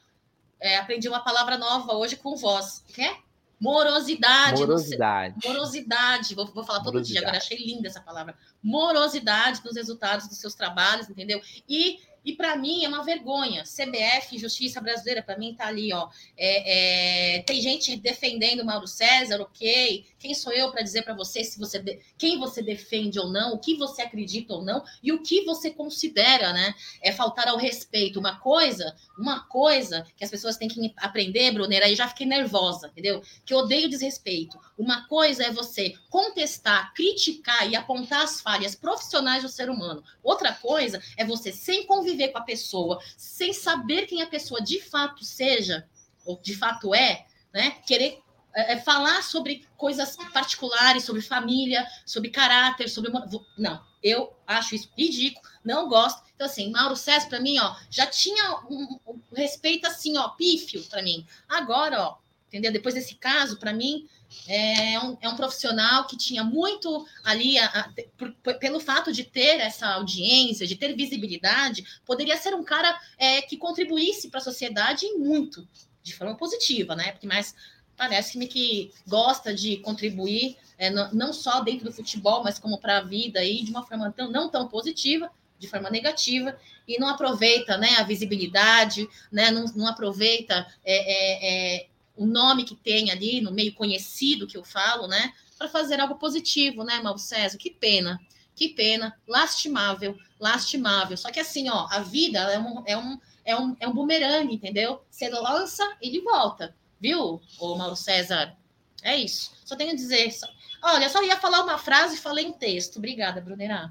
[0.60, 2.84] É, aprendi uma palavra nova hoje com voz.
[2.86, 3.16] Que é?
[3.58, 4.60] Morosidade.
[4.60, 5.36] Morosidade.
[5.42, 6.34] Morosidade.
[6.34, 7.18] Vou, vou falar todo Morosidade.
[7.18, 8.36] dia, agora achei linda essa palavra.
[8.62, 11.40] Morosidade nos resultados dos seus trabalhos, entendeu?
[11.66, 13.64] E e para mim é uma vergonha.
[13.64, 16.08] CBF, Justiça Brasileira, para mim tá ali, ó.
[16.36, 20.06] É, é, tem gente defendendo Mauro César, ok.
[20.20, 21.98] Quem sou eu para dizer para você se você de...
[22.16, 25.70] quem você defende ou não, o que você acredita ou não e o que você
[25.70, 26.74] considera, né?
[27.02, 28.20] É faltar ao respeito.
[28.20, 32.88] Uma coisa, uma coisa que as pessoas têm que aprender, Brunner, aí já fiquei nervosa,
[32.88, 33.22] entendeu?
[33.44, 34.58] Que eu odeio desrespeito.
[34.78, 40.04] Uma coisa é você contestar, criticar e apontar as falhas profissionais do ser humano.
[40.22, 44.80] Outra coisa é você sem conviver com a pessoa sem saber quem a pessoa de
[44.80, 45.88] fato seja,
[46.24, 47.70] ou de fato é, né?
[47.86, 48.20] Querer
[48.54, 53.12] é, é falar sobre coisas particulares, sobre família, sobre caráter, sobre.
[53.56, 56.22] Não, eu acho isso ridículo, não gosto.
[56.34, 60.82] Então, assim, Mauro César, para mim, ó, já tinha um, um respeito assim, ó, pífio
[60.84, 61.26] para mim.
[61.48, 62.16] Agora, ó,
[62.48, 62.72] entendeu?
[62.72, 64.08] Depois desse caso, para mim,
[64.48, 69.24] é um, é um profissional que tinha muito ali, a, a, por, pelo fato de
[69.24, 74.42] ter essa audiência, de ter visibilidade, poderia ser um cara é, que contribuísse para a
[74.42, 75.66] sociedade muito,
[76.02, 77.12] de forma positiva, né?
[77.12, 77.54] Porque mais
[78.00, 82.96] parece-me que gosta de contribuir, é, não, não só dentro do futebol, mas como para
[82.96, 87.08] a vida aí, de uma forma tão, não tão positiva, de forma negativa, e não
[87.08, 91.86] aproveita né, a visibilidade, né, não, não aproveita é, é, é
[92.16, 95.34] o nome que tem ali no meio conhecido que eu falo, né?
[95.58, 97.58] Para fazer algo positivo, né, Mauro César?
[97.58, 98.18] Que pena,
[98.54, 101.18] que pena, lastimável, lastimável.
[101.18, 104.54] Só que assim, ó, a vida é um, é um, é um, é um bumerangue,
[104.54, 105.02] entendeu?
[105.10, 108.54] Você lança, ele volta, viu, ô Mauro César?
[109.02, 109.52] É isso.
[109.64, 110.30] Só tenho a dizer.
[110.32, 110.46] Só...
[110.82, 112.98] Olha, eu só ia falar uma frase e falei em texto.
[112.98, 113.90] Obrigada, Brunerá.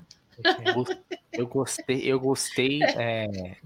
[1.34, 3.57] Eu gostei, eu gostei, é,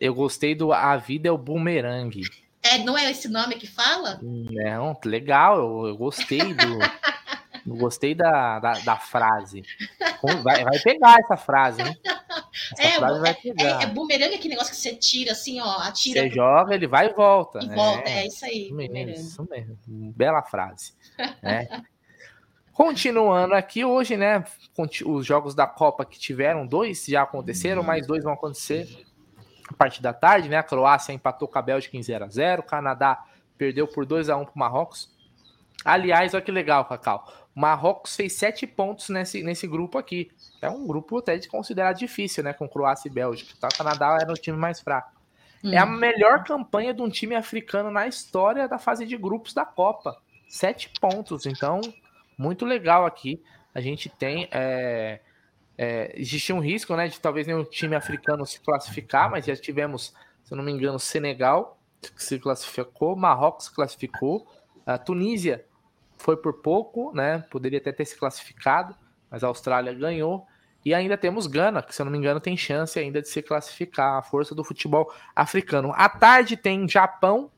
[0.00, 2.22] eu gostei do A Vida é o Bumerangue.
[2.62, 4.18] É, não é esse nome que fala?
[4.22, 6.78] Não, legal, eu, eu gostei do.
[7.66, 9.62] Eu gostei da, da, da, frase.
[10.42, 11.98] Vai, vai pegar essa frase, hein?
[12.78, 13.80] Essa é, frase vai é, pegar.
[13.80, 16.20] É, é bumerangue aquele negócio que você tira assim, ó, atira.
[16.20, 16.36] Você pro...
[16.36, 17.60] joga, ele vai e volta.
[17.62, 18.66] E volta, é, é isso aí.
[18.66, 19.78] Isso mesmo, isso mesmo.
[20.14, 20.92] Bela frase.
[21.40, 21.68] Né?
[22.72, 24.44] Continuando aqui, hoje, né?
[25.06, 27.86] Os jogos da Copa que tiveram, dois já aconteceram, uhum.
[27.86, 29.06] mais dois vão acontecer
[29.68, 30.56] a partir da tarde, né?
[30.56, 33.24] A Croácia empatou com a Bélgica em 0 a 0 o Canadá
[33.56, 35.08] perdeu por 2 a 1 para o Marrocos.
[35.84, 37.24] Aliás, olha que legal, Cacau.
[37.54, 40.30] Marrocos fez sete pontos nesse, nesse grupo aqui.
[40.60, 42.52] É um grupo até de considerado difícil, né?
[42.52, 43.54] Com Croácia e Bélgica.
[43.60, 43.68] Tá?
[43.72, 45.12] O Canadá era o time mais fraco.
[45.62, 45.72] Hum.
[45.72, 49.64] É a melhor campanha de um time africano na história da fase de grupos da
[49.64, 50.16] Copa.
[50.48, 51.46] Sete pontos.
[51.46, 51.80] Então,
[52.36, 53.42] muito legal aqui.
[53.74, 54.48] A gente tem.
[54.50, 55.20] É
[55.76, 60.14] é, existia um risco né, de talvez nenhum time africano se classificar, mas já tivemos,
[60.44, 64.46] se eu não me engano, Senegal que se classificou, Marrocos se classificou,
[64.84, 65.64] a Tunísia
[66.24, 67.44] foi por pouco, né?
[67.50, 68.96] Poderia até ter se classificado,
[69.30, 70.46] mas a Austrália ganhou.
[70.82, 73.42] E ainda temos Gana, que se eu não me engano tem chance ainda de se
[73.42, 75.92] classificar, a força do futebol africano.
[75.94, 77.50] À tarde tem Japão,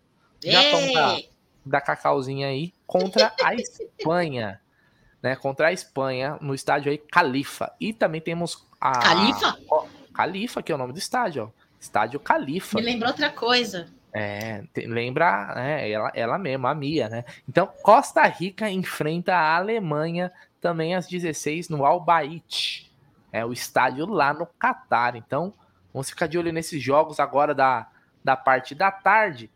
[0.44, 1.18] Japão da,
[1.64, 4.60] da Cacauzinha aí, contra a Espanha
[5.22, 7.72] né, contra a Espanha no estádio aí Califa.
[7.80, 9.58] E também temos a Califa?
[9.70, 11.66] Ó, Califa, que é o nome do estádio, ó.
[11.80, 12.78] Estádio Califa.
[12.78, 13.86] Me lembrou outra coisa.
[14.12, 17.24] É, lembra, né, ela, ela mesma, a Mia, né?
[17.48, 22.90] Então, Costa Rica enfrenta a Alemanha também às 16 no Albaite.
[23.30, 25.16] É o estádio lá no Catar.
[25.16, 25.52] Então,
[25.92, 27.88] vamos ficar de olho nesses jogos agora da,
[28.24, 29.50] da parte da tarde,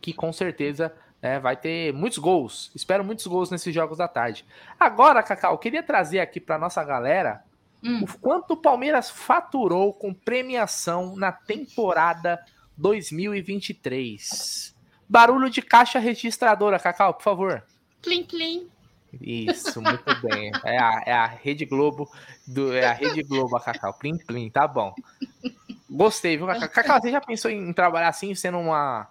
[0.00, 2.70] que com certeza é, vai ter muitos gols.
[2.74, 4.44] Espero muitos gols nesses jogos da tarde.
[4.78, 7.42] Agora, Cacau, eu queria trazer aqui para nossa galera
[7.82, 8.02] hum.
[8.02, 12.44] o quanto o Palmeiras faturou com premiação na temporada
[12.76, 14.74] 2023.
[15.08, 17.62] Barulho de caixa registradora, Cacau, por favor.
[18.00, 18.68] Plim, plim.
[19.20, 20.50] Isso, muito bem.
[20.64, 22.10] É a, é a Rede Globo
[22.46, 23.92] do é a Rede Globo, a Cacau.
[23.94, 24.94] Plim, plim, tá bom.
[25.90, 26.68] Gostei, viu, Cacau?
[26.68, 29.08] Cacau, você já pensou em trabalhar assim, sendo uma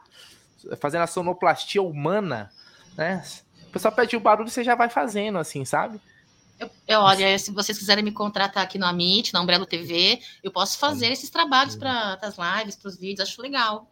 [0.79, 2.51] fazendo a sonoplastia humana,
[2.95, 3.23] né?
[3.67, 5.99] O pessoal pede o barulho e você já vai fazendo, assim, sabe?
[6.61, 10.51] Eu, eu, olha, se vocês quiserem me contratar aqui no Amit, na Umbrella TV, eu
[10.51, 13.89] posso fazer esses trabalhos para as lives, para os vídeos, acho legal.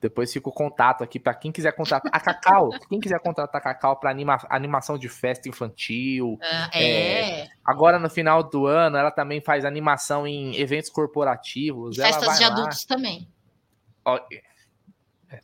[0.00, 2.10] Depois fica o contato aqui para quem quiser contratar.
[2.12, 6.34] A Cacau, quem quiser contratar a Cacau para anima, animação de festa infantil.
[6.34, 7.40] Uh, é.
[7.42, 7.48] é.
[7.64, 11.96] Agora, no final do ano, ela também faz animação em eventos corporativos.
[11.96, 12.50] Festas de lá.
[12.50, 13.28] adultos também.
[14.04, 14.20] Ó,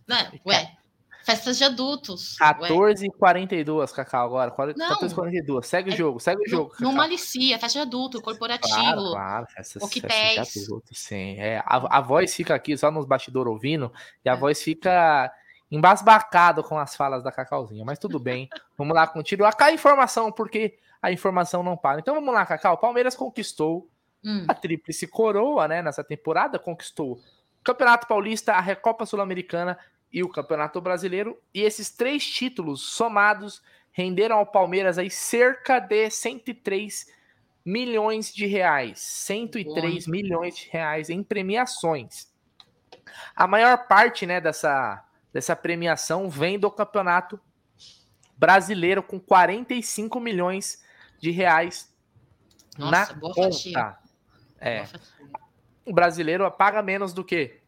[0.07, 0.77] Não, é, ué.
[1.25, 2.37] Festas de adultos.
[2.37, 4.51] 14 e 42, Cacau, agora.
[4.51, 5.67] 14 e 42.
[5.67, 6.75] Segue é, o jogo, segue o jogo.
[6.81, 8.75] Não malicia, festa de adulto, corporativo.
[8.75, 9.47] Claro, claro.
[9.47, 11.37] Festas, festas de adulto, sim.
[11.39, 13.93] É, a, a voz fica aqui só nos bastidores ouvindo
[14.25, 14.37] e a é.
[14.37, 15.33] voz fica
[15.71, 17.85] embasbacado com as falas da Cacauzinha.
[17.85, 18.49] Mas tudo bem.
[18.77, 19.51] vamos lá, continuar.
[19.51, 22.01] Acá a informação, porque a informação não para.
[22.01, 22.77] Então vamos lá, Cacau.
[22.79, 23.89] Palmeiras conquistou
[24.25, 24.45] hum.
[24.49, 25.83] a tríplice coroa, né?
[25.83, 27.21] Nessa temporada, conquistou
[27.65, 29.79] Campeonato Paulista, a Recopa Sul-Americana
[30.13, 31.41] e o Campeonato Brasileiro.
[31.55, 37.07] E esses três títulos somados renderam ao Palmeiras aí cerca de 103
[37.65, 39.01] milhões de reais.
[39.01, 40.11] 103 Bom.
[40.11, 42.31] milhões de reais em premiações.
[43.35, 47.41] A maior parte né, dessa, dessa premiação vem do Campeonato
[48.37, 50.83] Brasileiro, com 45 milhões
[51.21, 51.95] de reais
[52.77, 53.43] Nossa, na conta.
[53.43, 53.97] Fatia.
[54.61, 54.85] É.
[55.85, 57.62] O brasileiro paga menos do que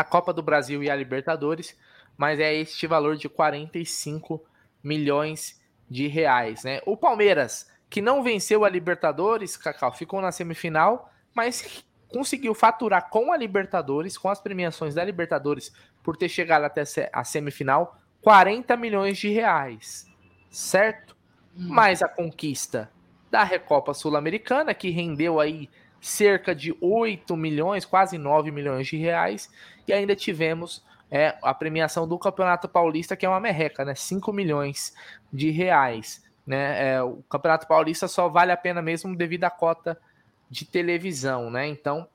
[0.00, 1.76] a Copa do Brasil e a Libertadores,
[2.16, 4.42] mas é este valor de 45
[4.82, 6.80] milhões de reais, né?
[6.86, 13.30] O Palmeiras, que não venceu a Libertadores, Cacau, ficou na semifinal, mas conseguiu faturar com
[13.30, 15.70] a Libertadores, com as premiações da Libertadores,
[16.02, 16.82] por ter chegado até
[17.12, 20.06] a semifinal, 40 milhões de reais,
[20.50, 21.14] certo?
[21.54, 21.68] Hum.
[21.68, 22.90] Mais a conquista
[23.30, 25.68] da Recopa Sul-Americana, que rendeu aí
[26.00, 29.50] cerca de 8 milhões, quase 9 milhões de reais,
[29.86, 33.94] e ainda tivemos é, a premiação do Campeonato Paulista, que é uma merreca, né?
[33.94, 34.94] 5 milhões
[35.32, 36.24] de reais.
[36.46, 36.94] Né?
[36.94, 40.00] É, o Campeonato Paulista só vale a pena mesmo devido à cota
[40.48, 41.66] de televisão, né?
[41.66, 42.08] Então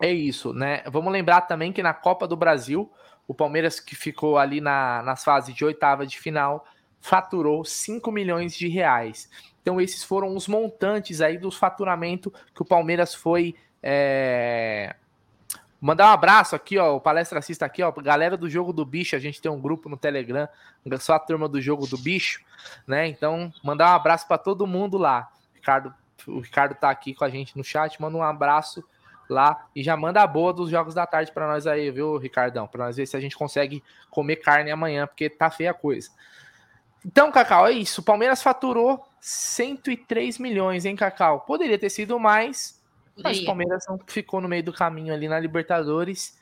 [0.00, 0.82] é isso, né?
[0.86, 2.90] Vamos lembrar também que na Copa do Brasil,
[3.26, 6.66] o Palmeiras que ficou ali na, nas fases de oitava de final
[7.00, 9.28] faturou 5 milhões de reais.
[9.62, 13.54] Então, esses foram os montantes aí do faturamento que o Palmeiras foi.
[13.82, 14.94] É...
[15.80, 16.96] Mandar um abraço aqui, ó.
[16.96, 17.90] O palestra assista aqui, ó.
[17.90, 20.48] Galera do Jogo do Bicho, a gente tem um grupo no Telegram,
[21.00, 22.40] só a turma do Jogo do Bicho,
[22.86, 23.06] né?
[23.06, 25.28] Então, mandar um abraço para todo mundo lá.
[25.54, 25.94] Ricardo,
[26.26, 28.84] o Ricardo tá aqui com a gente no chat, manda um abraço
[29.28, 32.66] lá e já manda a boa dos jogos da tarde para nós aí, viu, Ricardão?
[32.66, 36.10] Para nós ver se a gente consegue comer carne amanhã, porque tá feia a coisa.
[37.04, 38.00] Então, Cacau, é isso.
[38.00, 41.42] O Palmeiras faturou 103 milhões, hein, Cacau?
[41.42, 42.82] Poderia ter sido mais,
[43.22, 46.36] mas o Palmeiras não ficou no meio do caminho ali na Libertadores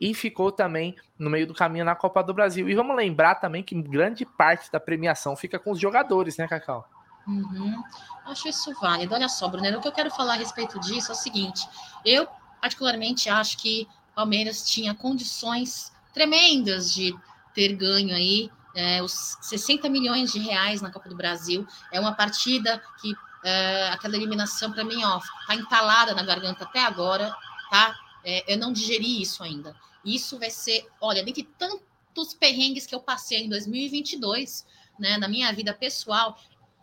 [0.00, 2.70] e ficou também no meio do caminho na Copa do Brasil.
[2.70, 6.88] E vamos lembrar também que grande parte da premiação fica com os jogadores, né, Cacau?
[7.26, 7.82] Uhum.
[8.24, 9.14] Acho isso válido.
[9.14, 11.68] Olha só, Bruno, o que eu quero falar a respeito disso é o seguinte:
[12.04, 12.28] eu,
[12.60, 17.12] particularmente, acho que Palmeiras tinha condições tremendas de
[17.52, 21.66] ter ganho aí é, os 60 milhões de reais na Copa do Brasil.
[21.90, 23.14] É uma partida que
[23.44, 27.34] é, aquela eliminação, para mim, ó, tá entalada na garganta até agora,
[27.70, 27.94] tá?
[28.24, 29.74] É, eu não digeri isso ainda.
[30.04, 34.66] Isso vai ser, olha, dentre tantos perrengues que eu passei em 2022,
[34.98, 36.38] né, na minha vida pessoal,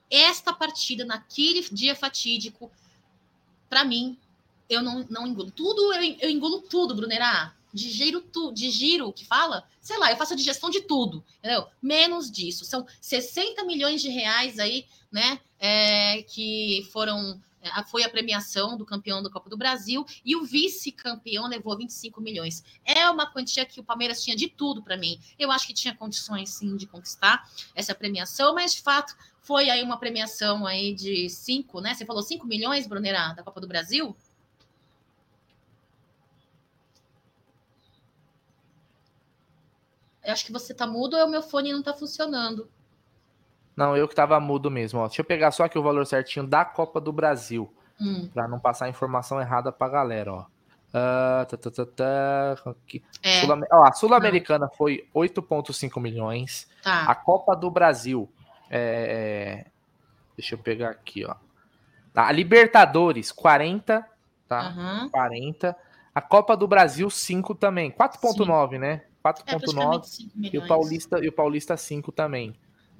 [0.09, 2.71] esta partida, naquele dia fatídico,
[3.69, 4.17] para mim,
[4.69, 5.51] eu não, não engulo.
[5.51, 10.33] Tudo, eu, eu engulo tudo, Brunerá digiro tudo, digiro que fala, sei lá, eu faço
[10.33, 11.67] a digestão de tudo, entendeu?
[11.81, 12.65] Menos disso.
[12.65, 15.39] São 60 milhões de reais aí, né?
[15.59, 17.39] É, que foram.
[17.61, 22.21] É, foi a premiação do campeão da Copa do Brasil e o vice-campeão levou 25
[22.21, 22.63] milhões.
[22.85, 25.19] É uma quantia que o Palmeiras tinha de tudo para mim.
[25.37, 29.83] Eu acho que tinha condições sim de conquistar essa premiação, mas de fato foi aí
[29.83, 31.93] uma premiação aí de 5, né?
[31.93, 34.15] Você falou 5 milhões, Brunera, da Copa do Brasil?
[40.29, 42.69] Acho que você tá mudo ou o meu fone não tá funcionando.
[43.75, 44.99] Não, eu que tava mudo mesmo.
[44.99, 45.07] Ó.
[45.07, 47.73] Deixa eu pegar só aqui o valor certinho da Copa do Brasil.
[47.99, 48.29] Hum.
[48.33, 50.45] Pra não passar informação errada pra galera, ó.
[50.89, 52.73] Uh, tá, tá, tá, tá.
[53.21, 53.41] É.
[53.41, 56.67] Sul ó, a Sul-Americana foi 8,5 milhões.
[56.83, 57.03] Tá.
[57.03, 58.29] A Copa do Brasil.
[58.69, 59.65] É...
[60.35, 61.35] Deixa eu pegar aqui, ó.
[62.13, 64.05] Tá, a Libertadores, 40.
[64.47, 64.73] Tá?
[64.75, 65.09] Uhum.
[65.09, 65.75] 40.
[66.13, 67.91] A Copa do Brasil, 5 também.
[67.91, 69.03] 4,9, né?
[69.33, 72.55] 4,9 é, e o Paulista e o Paulista 5 também.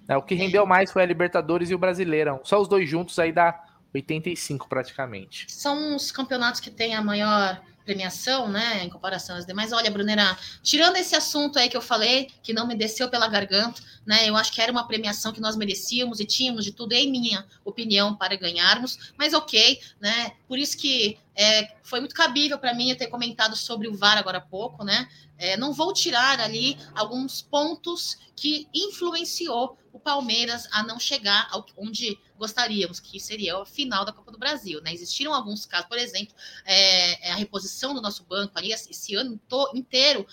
[0.08, 2.42] É, o que rendeu mais foi a Libertadores e o Brasileirão.
[2.44, 3.64] Só os dois juntos aí dá
[3.94, 5.46] 85 praticamente.
[5.52, 9.72] São os campeonatos que têm a maior premiação, né, em comparação às demais.
[9.72, 13.82] Olha, Brunera, tirando esse assunto aí que eu falei, que não me desceu pela garganta,
[14.06, 17.10] né, eu acho que era uma premiação que nós merecíamos e tínhamos de tudo, em
[17.10, 22.76] minha opinião, para ganharmos, mas ok, né, por isso que é, foi muito cabível para
[22.76, 26.40] mim eu ter comentado sobre o VAR agora há pouco, né, é, não vou tirar
[26.40, 33.58] ali alguns pontos que influenciou o Palmeiras a não chegar ao, onde gostaríamos, que seria
[33.58, 34.82] a final da Copa do Brasil.
[34.82, 34.94] Né?
[34.94, 36.34] Existiram alguns casos, por exemplo,
[36.66, 39.40] é, é a reposição do nosso banco ali, esse ano
[39.74, 40.26] inteiro,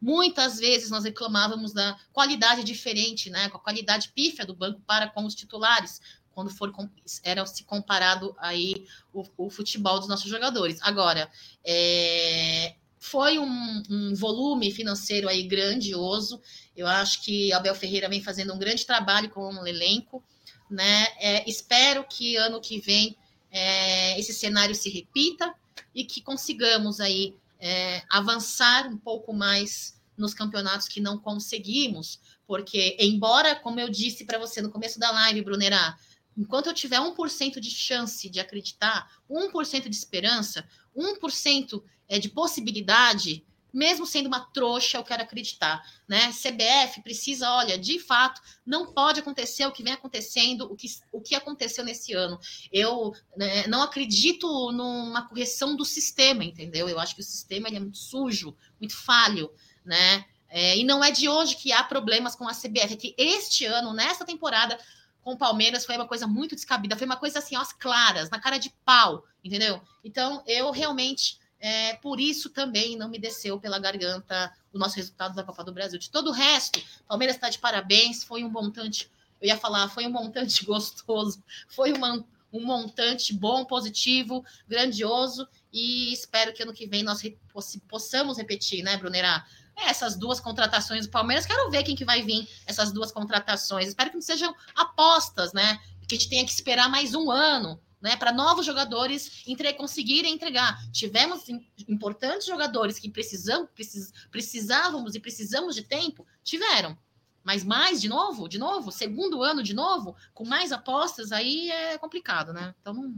[0.00, 3.50] muitas vezes nós reclamávamos da qualidade diferente, né?
[3.50, 6.00] com a qualidade pífia do banco para com os titulares,
[6.32, 6.72] quando for
[7.22, 10.78] era se comparado aí o, o futebol dos nossos jogadores.
[10.80, 11.30] Agora,
[11.62, 16.38] é, foi um, um, volume financeiro aí grandioso.
[16.76, 20.22] Eu acho que Abel Ferreira vem fazendo um grande trabalho com o elenco,
[20.70, 21.06] né?
[21.18, 23.16] É, espero que ano que vem
[23.50, 25.52] é, esse cenário se repita
[25.94, 32.96] e que consigamos aí é, avançar um pouco mais nos campeonatos que não conseguimos, porque
[33.00, 35.96] embora, como eu disse para você no começo da live, Brunera,
[36.36, 43.42] enquanto eu tiver 1% de chance de acreditar, 1% de esperança, 1% é, de possibilidade,
[43.72, 46.32] mesmo sendo uma trouxa, eu quero acreditar, né?
[46.32, 51.20] CBF precisa, olha, de fato, não pode acontecer o que vem acontecendo, o que, o
[51.20, 52.38] que aconteceu nesse ano.
[52.72, 56.88] Eu né, não acredito numa correção do sistema, entendeu?
[56.88, 59.52] Eu acho que o sistema é muito sujo, muito falho,
[59.84, 60.24] né?
[60.48, 63.66] É, e não é de hoje que há problemas com a CBF, é que este
[63.66, 64.76] ano, nessa temporada,
[65.22, 68.40] com o Palmeiras foi uma coisa muito descabida, foi uma coisa assim, às claras, na
[68.40, 69.80] cara de pau, entendeu?
[70.02, 75.34] Então, eu realmente é, por isso também não me desceu pela garganta o nosso resultado
[75.34, 75.98] da Copa do Brasil.
[75.98, 80.06] De todo o resto, Palmeiras está de parabéns, foi um montante, eu ia falar, foi
[80.06, 86.86] um montante gostoso, foi uma, um montante bom, positivo, grandioso, e espero que ano que
[86.86, 87.22] vem nós
[87.86, 89.44] possamos repetir, né, Brunera?
[89.82, 93.88] essas duas contratações do Palmeiras, quero ver quem que vai vir essas duas contratações.
[93.88, 95.78] Espero que não sejam apostas, né?
[96.06, 100.32] Que a gente tenha que esperar mais um ano né, para novos jogadores entre, conseguirem
[100.32, 100.78] entregar.
[100.90, 101.48] Tivemos
[101.88, 106.96] importantes jogadores que precisam, precis, precisávamos e precisamos de tempo, tiveram.
[107.42, 111.98] Mas mais de novo, de novo, segundo ano de novo, com mais apostas, aí é
[111.98, 112.74] complicado, né?
[112.80, 113.14] Então.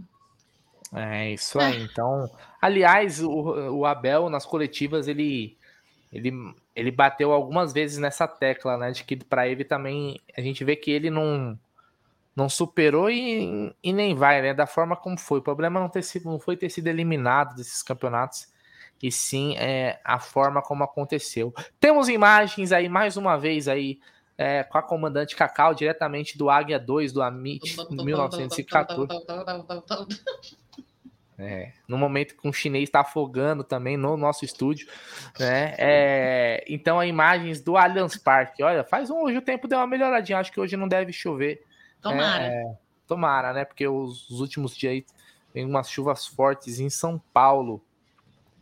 [0.93, 1.77] É isso aí.
[1.77, 1.81] É.
[1.81, 2.31] Então,
[2.61, 5.57] aliás, o, o Abel nas coletivas ele,
[6.13, 6.33] ele,
[6.75, 8.93] ele bateu algumas vezes nessa tecla, né?
[8.93, 11.59] De que para ele também a gente vê que ele não
[12.35, 14.55] não superou e, e, nem vai, né?
[14.55, 15.39] Da forma como foi.
[15.39, 18.49] O problema não, ter sido, não foi ter sido eliminado desses campeonatos,
[19.03, 21.53] e sim é, a forma como aconteceu.
[21.79, 24.01] Temos imagens aí, mais uma vez, aí,
[24.39, 29.09] é, com a comandante Cacau, diretamente do Águia 2 do Amit 1914.
[31.39, 34.87] É, no momento que um chinês está afogando também no nosso estúdio,
[35.41, 35.75] né?
[35.77, 38.63] É, então, imagens do Allianz Parque.
[38.63, 40.39] Olha, faz um hoje o tempo deu uma melhoradinha.
[40.39, 41.65] Acho que hoje não deve chover.
[42.03, 42.45] Tomara.
[42.45, 42.77] É,
[43.07, 43.65] tomara, né?
[43.65, 45.05] Porque os, os últimos dias
[45.53, 47.83] tem umas chuvas fortes em São Paulo,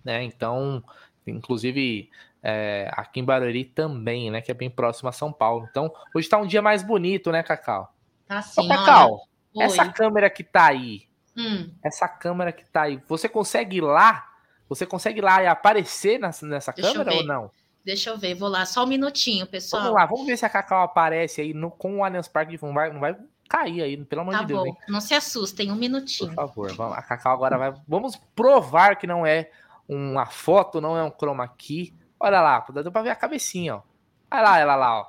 [0.05, 0.23] né?
[0.23, 0.85] Então,
[1.27, 2.11] inclusive
[2.43, 4.41] é, aqui em Barueri também, né?
[4.41, 5.67] Que é bem próximo a São Paulo.
[5.71, 7.93] Então, hoje tá um dia mais bonito, né, Cacau?
[8.27, 9.21] Tá sim, Ô, Cacau,
[9.55, 9.65] olha.
[9.65, 11.71] essa câmera que tá aí, hum.
[11.83, 14.29] essa câmera que tá aí, você consegue ir lá?
[14.69, 17.51] Você consegue ir lá e aparecer nessa, nessa câmera ou não?
[17.85, 19.83] Deixa eu ver, vou lá, só um minutinho, pessoal.
[19.83, 22.59] Vamos lá, vamos ver se a Cacau aparece aí no, com o Allianz Parque.
[22.63, 23.17] Não vai, não vai
[23.51, 24.65] cair aí, pelo amor tá de Deus.
[24.65, 24.77] Bom.
[24.89, 26.31] Não se assustem, um minutinho.
[26.31, 27.75] Por favor, vamos, a Cacau agora vai.
[27.87, 29.51] Vamos provar que não é
[29.89, 31.93] uma foto, não é um chroma key.
[32.19, 33.83] Olha lá, dá pra ver a cabecinha, ó.
[34.31, 35.07] Olha lá, ela lá, ó.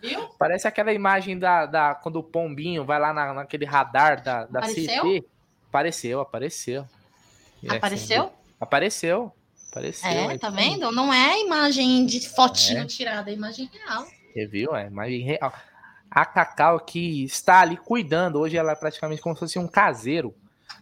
[0.00, 0.28] Viu?
[0.38, 4.60] Parece aquela imagem da, da quando o pombinho vai lá na, naquele radar da, da
[4.60, 5.02] apareceu?
[5.02, 5.28] CT.
[5.68, 6.86] Apareceu, apareceu.
[7.68, 8.22] Apareceu?
[8.22, 9.32] Assim, apareceu.
[9.70, 10.08] Apareceu.
[10.08, 10.90] É, tá vendo?
[10.90, 12.86] Não é imagem de fotinho é.
[12.86, 14.06] tirada, é imagem real.
[14.32, 14.74] Você viu?
[14.74, 15.52] É imagem real.
[16.20, 20.34] A Cacau que está ali cuidando, hoje ela é praticamente como se fosse um caseiro,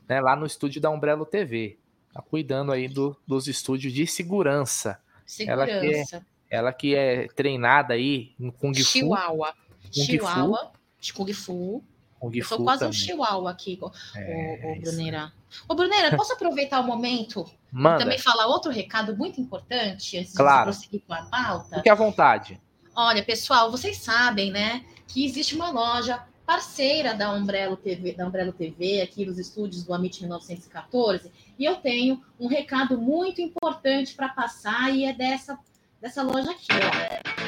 [0.09, 0.19] né?
[0.19, 1.79] Lá no estúdio da Umbrello TV.
[2.11, 4.99] Tá cuidando aí do, dos estúdios de segurança.
[5.27, 5.71] Segurança.
[5.71, 8.83] Ela que é, ela que é treinada aí em Kung Fu.
[8.83, 9.53] Chihuahua.
[9.95, 10.73] Kung Chihuahua.
[11.03, 11.15] Fu.
[11.15, 11.85] Kung Fu.
[12.19, 12.91] Kung Eu sou quase também.
[12.91, 13.79] um chihuahua aqui,
[14.15, 15.33] é, o, o Bruneira.
[15.69, 17.97] Ô, Bruneira, posso aproveitar o momento Manda.
[17.97, 20.71] e também falar outro recado muito importante antes claro.
[20.71, 21.77] de prosseguir com a pauta?
[21.77, 22.59] Fique à vontade.
[22.95, 28.53] Olha, pessoal, vocês sabem, né, que existe uma loja parceira da Umbrello TV, da Umbrello
[28.53, 34.29] TV, aqui nos estúdios do Amit 1914, e eu tenho um recado muito importante para
[34.29, 35.59] passar e é dessa,
[36.01, 37.47] dessa loja aqui, ó.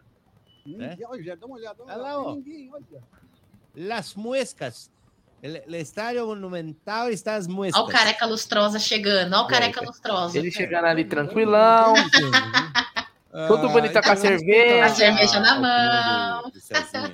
[0.79, 0.97] É?
[1.07, 1.83] Olha, dá uma olhada.
[1.83, 2.37] Olha lá, ó.
[3.75, 4.89] Las muescas.
[5.43, 7.79] O estádio monumental está as muescas.
[7.79, 9.33] Olha o careca lustrosa chegando.
[9.33, 10.37] Olha o careca lustrosa.
[10.37, 11.93] Ele chegando ali tranquilão.
[13.47, 14.85] Tudo bonito com a cerveja.
[14.85, 16.51] A cerveja na mão.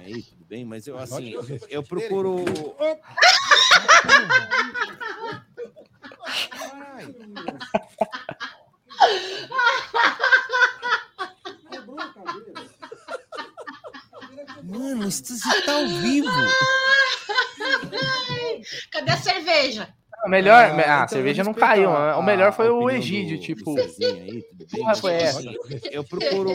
[0.06, 1.34] Aí, tudo bem, mas eu assim,
[1.70, 2.46] eu procuro.
[15.12, 16.30] Isso está ao vivo.
[18.92, 19.94] Cadê a cerveja?
[20.26, 21.90] O melhor, ah, ah então a cerveja não caiu.
[21.90, 23.76] o melhor foi o Egídio, do, tipo.
[23.76, 25.42] Do aí, Porra, foi essa?
[25.92, 26.54] Eu procuro.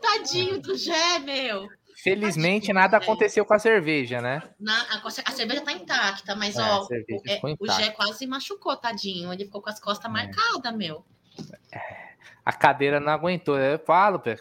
[0.00, 1.68] Tadinho do Gé, meu.
[2.02, 4.40] Felizmente nada aconteceu com a cerveja, né?
[4.58, 6.86] Na, a, a, cerveja tá intacta, mas é, ó,
[7.26, 9.32] é, o Gé quase machucou, tadinho.
[9.32, 10.12] Ele ficou com as costas é.
[10.12, 11.04] marcadas, meu.
[11.72, 12.07] É
[12.48, 13.58] a cadeira não aguentou.
[13.58, 14.32] Eu falo, que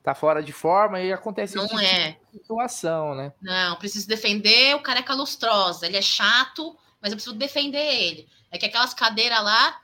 [0.00, 3.32] tá fora de forma e acontece não tipo é situação, né?
[3.42, 5.86] Não, preciso defender o careca lustrosa.
[5.86, 8.28] Ele é chato, mas eu preciso defender ele.
[8.48, 9.80] É que aquelas cadeiras lá,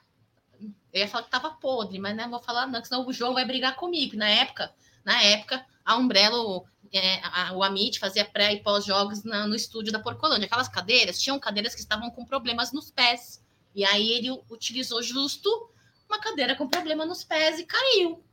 [0.92, 3.44] eu ia falar que tava podre, mas não vou falar não, senão o João vai
[3.44, 4.16] brigar comigo.
[4.16, 4.72] Na época,
[5.04, 6.62] na época, a Umbrella,
[6.92, 10.46] é, a, o Amit fazia pré e pós-jogos no estúdio da Porcolândia.
[10.46, 13.44] Aquelas cadeiras, tinham cadeiras que estavam com problemas nos pés.
[13.74, 15.74] E aí ele utilizou justo
[16.08, 18.24] uma cadeira com problema nos pés e caiu.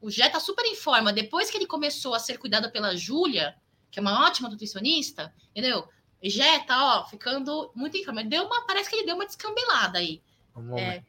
[0.00, 1.12] O Jé tá super em forma.
[1.12, 3.56] Depois que ele começou a ser cuidado pela Júlia,
[3.90, 5.88] que é uma ótima nutricionista, entendeu?
[6.22, 8.24] O Jé tá, ó, ficando muito em forma.
[8.24, 10.22] Deu uma, parece que ele deu uma descambelada aí.
[10.56, 11.04] Um é,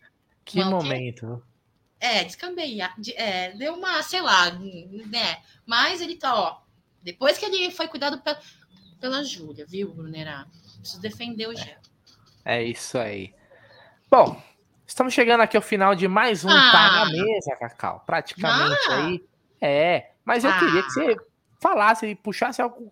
[0.45, 1.43] que uma, momento.
[1.99, 5.41] É, descambeia, é, deu uma, sei lá, né?
[5.65, 6.61] Mas ele tá, ó,
[7.01, 8.39] depois que ele foi cuidado pela,
[8.99, 10.47] pela Júlia, viu, Brunerá?
[10.79, 11.77] Preciso defender o Jé.
[12.45, 13.33] É, é isso aí.
[14.09, 14.41] Bom,
[14.89, 16.71] Estamos chegando aqui ao final de mais um ah.
[16.71, 18.01] Tá na Mesa, Cacau.
[18.07, 18.95] Praticamente ah.
[18.95, 19.23] aí.
[19.61, 20.57] É, mas eu ah.
[20.57, 21.15] queria que você
[21.61, 22.91] falasse e puxasse algo,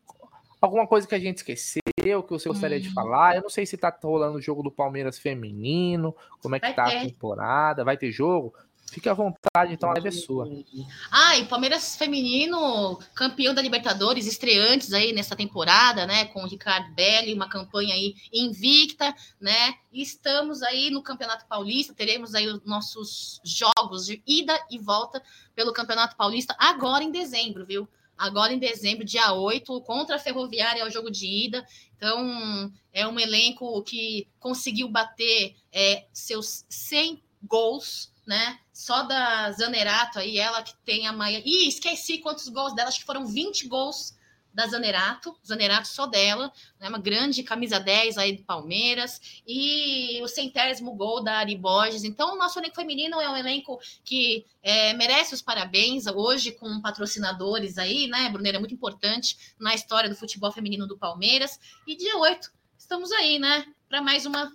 [0.62, 2.82] alguma coisa que a gente esqueceu, que você gostaria hum.
[2.82, 3.36] de falar.
[3.36, 6.76] Eu não sei se tá rolando o jogo do Palmeiras feminino, como é que vai
[6.76, 6.98] tá ter.
[6.98, 8.54] a temporada, vai ter jogo?
[8.92, 10.86] Fique à vontade, então a live é.
[11.12, 16.26] Ah, e Palmeiras Feminino, campeão da Libertadores, estreantes aí nessa temporada, né?
[16.26, 19.76] Com o Ricardo Belli, uma campanha aí invicta, né?
[19.92, 25.22] E estamos aí no Campeonato Paulista, teremos aí os nossos jogos de ida e volta
[25.54, 27.88] pelo Campeonato Paulista agora em dezembro, viu?
[28.18, 31.64] Agora em dezembro, dia 8, contra a Ferroviária, é o jogo de ida.
[31.96, 38.60] Então, é um elenco que conseguiu bater é, seus 100 gols né?
[38.74, 41.42] Só da Zanerato aí, ela que tem a Maia.
[41.44, 44.18] Ih, esqueci quantos gols dela, acho que foram 20 gols
[44.54, 50.28] da Zanerato, Zanerato só dela, né, uma grande camisa 10 aí do Palmeiras, e o
[50.28, 52.04] centésimo gol da Ari Borges.
[52.04, 56.82] Então, o nosso elenco feminino é um elenco que é, merece os parabéns, hoje com
[56.82, 61.60] patrocinadores aí, né, Bruneira, é muito importante na história do futebol feminino do Palmeiras.
[61.86, 64.52] E dia 8, estamos aí, né, para mais uma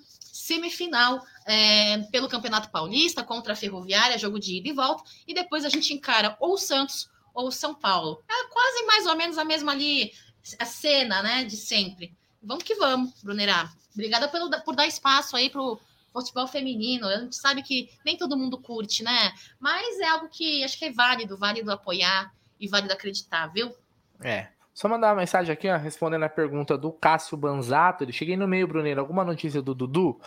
[0.52, 5.64] semifinal é, pelo Campeonato Paulista contra a Ferroviária, jogo de ida e volta, e depois
[5.64, 8.22] a gente encara ou Santos ou São Paulo.
[8.28, 10.12] É quase mais ou menos a mesma ali,
[10.58, 12.14] a cena, né, de sempre.
[12.42, 13.72] Vamos que vamos, Brunerá.
[13.94, 15.80] Obrigada pelo, por dar espaço aí pro
[16.12, 17.06] futebol feminino.
[17.06, 19.32] A gente sabe que nem todo mundo curte, né?
[19.58, 23.74] Mas é algo que acho que é válido, válido apoiar e válido acreditar, viu?
[24.20, 24.48] É.
[24.74, 28.04] Só mandar uma mensagem aqui, ó, respondendo a pergunta do Cássio Banzato.
[28.04, 29.00] Ele cheguei no meio, Bruneiro.
[29.00, 30.18] Alguma notícia do Dudu?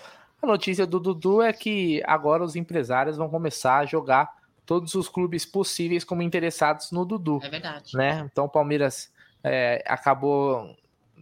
[0.42, 4.30] A notícia do Dudu é que agora os empresários vão começar a jogar
[4.66, 7.40] todos os clubes possíveis como interessados no Dudu.
[7.44, 7.96] É verdade.
[7.96, 8.28] Né?
[8.32, 9.12] Então o Palmeiras
[9.44, 10.76] é, acabou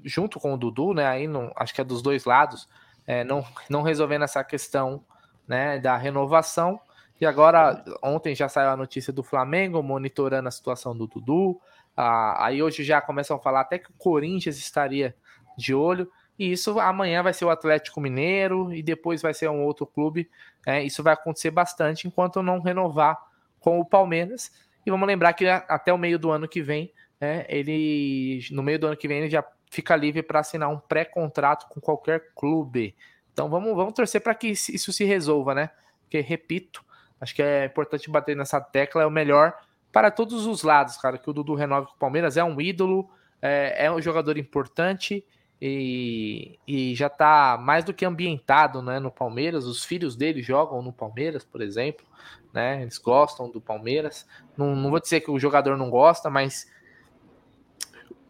[0.04, 1.06] junto com o Dudu, né?
[1.06, 2.68] Aí não, acho que é dos dois lados,
[3.08, 5.04] é, não, não resolvendo essa questão
[5.48, 6.80] né, da renovação.
[7.20, 11.60] E agora, ontem já saiu a notícia do Flamengo monitorando a situação do Dudu.
[11.96, 15.16] Ah, aí hoje já começam a falar até que o Corinthians estaria
[15.58, 16.10] de olho.
[16.38, 20.30] E isso amanhã vai ser o Atlético Mineiro e depois vai ser um outro clube.
[20.66, 23.20] É, isso vai acontecer bastante enquanto não renovar
[23.60, 24.52] com o Palmeiras.
[24.86, 26.92] E vamos lembrar que até o meio do ano que vem,
[27.22, 30.80] é, ele no meio do ano que vem ele já fica livre para assinar um
[30.80, 32.96] pré-contrato com qualquer clube.
[33.32, 35.70] Então vamos, vamos torcer para que isso se resolva, né?
[36.02, 36.84] Porque, repito,
[37.20, 39.56] acho que é importante bater nessa tecla, é o melhor
[39.94, 43.10] para todos os lados, cara, que o Dudu renove com o Palmeiras, é um ídolo,
[43.42, 45.26] é, é um jogador importante
[45.62, 49.66] e, e já está mais do que ambientado né, no Palmeiras.
[49.66, 52.06] Os filhos dele jogam no Palmeiras, por exemplo
[52.54, 52.84] né?
[52.84, 54.28] Eles gostam do Palmeiras.
[54.56, 56.72] Não, não vou dizer que o jogador não gosta, mas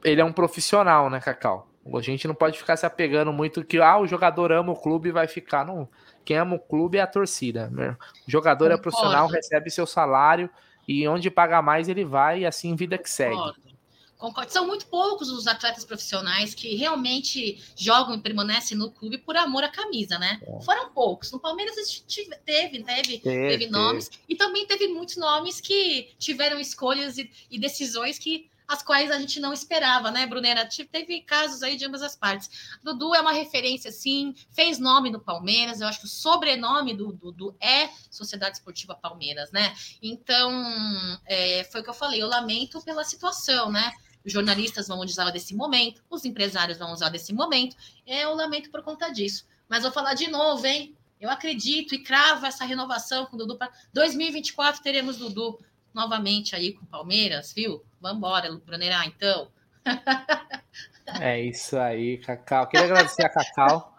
[0.04, 1.68] ele é um profissional, né, Cacau?
[1.94, 5.10] A gente não pode ficar se apegando muito que ah, o jogador ama o clube
[5.10, 5.66] e vai ficar.
[5.66, 5.90] Não.
[6.24, 7.70] Quem ama o clube é a torcida.
[7.70, 7.98] Né?
[8.26, 8.80] O jogador Concordo.
[8.80, 10.50] é profissional, recebe seu salário
[10.88, 13.36] e onde paga mais ele vai e assim vida que segue.
[13.36, 13.74] Concordo.
[14.24, 14.54] Concordo.
[14.54, 19.66] São muito poucos os atletas profissionais que realmente jogam e permanecem no clube por amor
[19.66, 20.40] à camisa, né?
[20.48, 20.62] É.
[20.62, 21.30] Foram poucos.
[21.30, 27.18] No Palmeiras teve, teve, teve, teve nomes e também teve muitos nomes que tiveram escolhas
[27.18, 30.68] e, e decisões que as quais a gente não esperava, né, Brunera?
[30.92, 32.78] Teve casos aí de ambas as partes.
[32.84, 37.14] Dudu é uma referência, sim, fez nome no Palmeiras, eu acho que o sobrenome do
[37.14, 39.74] Dudu é Sociedade Esportiva Palmeiras, né?
[40.02, 40.52] Então,
[41.26, 43.94] é, foi o que eu falei, eu lamento pela situação, né?
[44.26, 47.76] Os jornalistas vão usar desse momento, os empresários vão usar desse momento.
[48.08, 49.46] Eu lamento por conta disso.
[49.68, 50.96] Mas vou falar de novo, hein?
[51.20, 55.60] Eu acredito e cravo essa renovação com o Dudu para 2024 teremos Dudu
[55.94, 57.84] novamente aí com o Palmeiras, viu?
[58.02, 59.48] Vamos embora, Brunerá, então.
[61.20, 62.68] É isso aí, Cacau.
[62.68, 63.94] Queria agradecer a Cacau.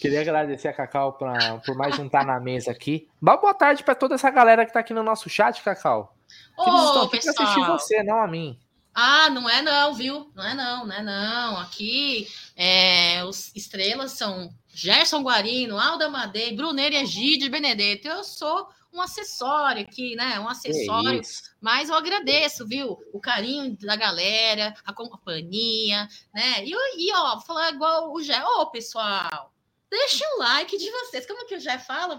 [0.00, 3.08] Queria agradecer a Cacau pra, por mais um Tá na Mesa aqui.
[3.20, 6.16] Boa tarde para toda essa galera que tá aqui no nosso chat, Cacau.
[6.56, 8.58] Ô, Eles estão aqui assistir você, não a mim.
[8.94, 10.30] Ah, não é não, viu?
[10.34, 11.58] Não é não, não é não.
[11.58, 12.26] Aqui
[12.56, 18.08] é, os estrelas são Gerson Guarino, Alda Madei, Bruneiro Egídio Benedetto.
[18.08, 20.38] Eu sou um acessório aqui, né?
[20.40, 21.20] Um acessório.
[21.60, 22.98] Mas eu agradeço, viu?
[23.12, 26.64] O carinho da galera, a companhia, né?
[26.64, 28.42] E, e ó, vou falar igual o Jé.
[28.44, 29.52] Ô, pessoal,
[29.90, 31.26] deixa o like de vocês.
[31.26, 32.18] Como que o Jé fala,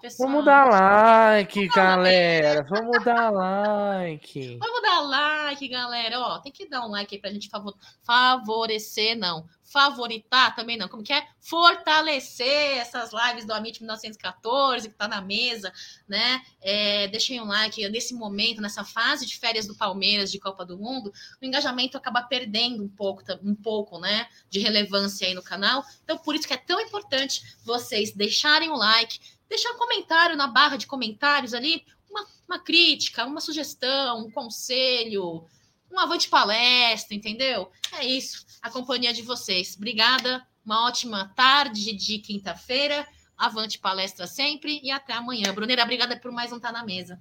[0.00, 2.66] Pessoal, Vamos dar like, galera.
[2.70, 4.56] Vamos dar like.
[4.60, 6.18] Vamos dar like, galera.
[6.20, 7.76] Ó, tem que dar um like aí pra gente favor...
[8.02, 9.46] favorecer, não.
[9.62, 10.88] Favoritar também não.
[10.88, 11.26] Como que é?
[11.38, 15.70] Fortalecer essas lives do Amit 1914, que tá na mesa,
[16.08, 16.42] né?
[16.62, 20.78] É, deixem um like nesse momento, nessa fase de férias do Palmeiras, de Copa do
[20.78, 24.26] Mundo, o engajamento acaba perdendo um pouco, um pouco, né?
[24.48, 25.84] De relevância aí no canal.
[26.02, 29.20] Então, por isso que é tão importante vocês deixarem o like
[29.50, 35.44] deixar um comentário na barra de comentários ali, uma, uma crítica, uma sugestão, um conselho,
[35.90, 37.70] um avante palestra, entendeu?
[37.98, 39.74] É isso, a companhia de vocês.
[39.76, 43.06] Obrigada, uma ótima tarde de quinta-feira.
[43.36, 45.52] Avante palestra sempre e até amanhã.
[45.52, 47.20] Bruneira, obrigada por mais um Tá na Mesa.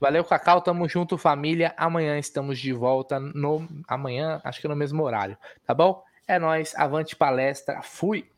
[0.00, 0.60] Valeu, Cacau.
[0.60, 1.74] Tamo junto, família.
[1.76, 3.68] Amanhã estamos de volta no.
[3.86, 5.36] Amanhã, acho que no mesmo horário.
[5.66, 6.02] Tá bom?
[6.26, 6.74] É nós.
[6.74, 7.82] Avante palestra.
[7.82, 8.33] Fui.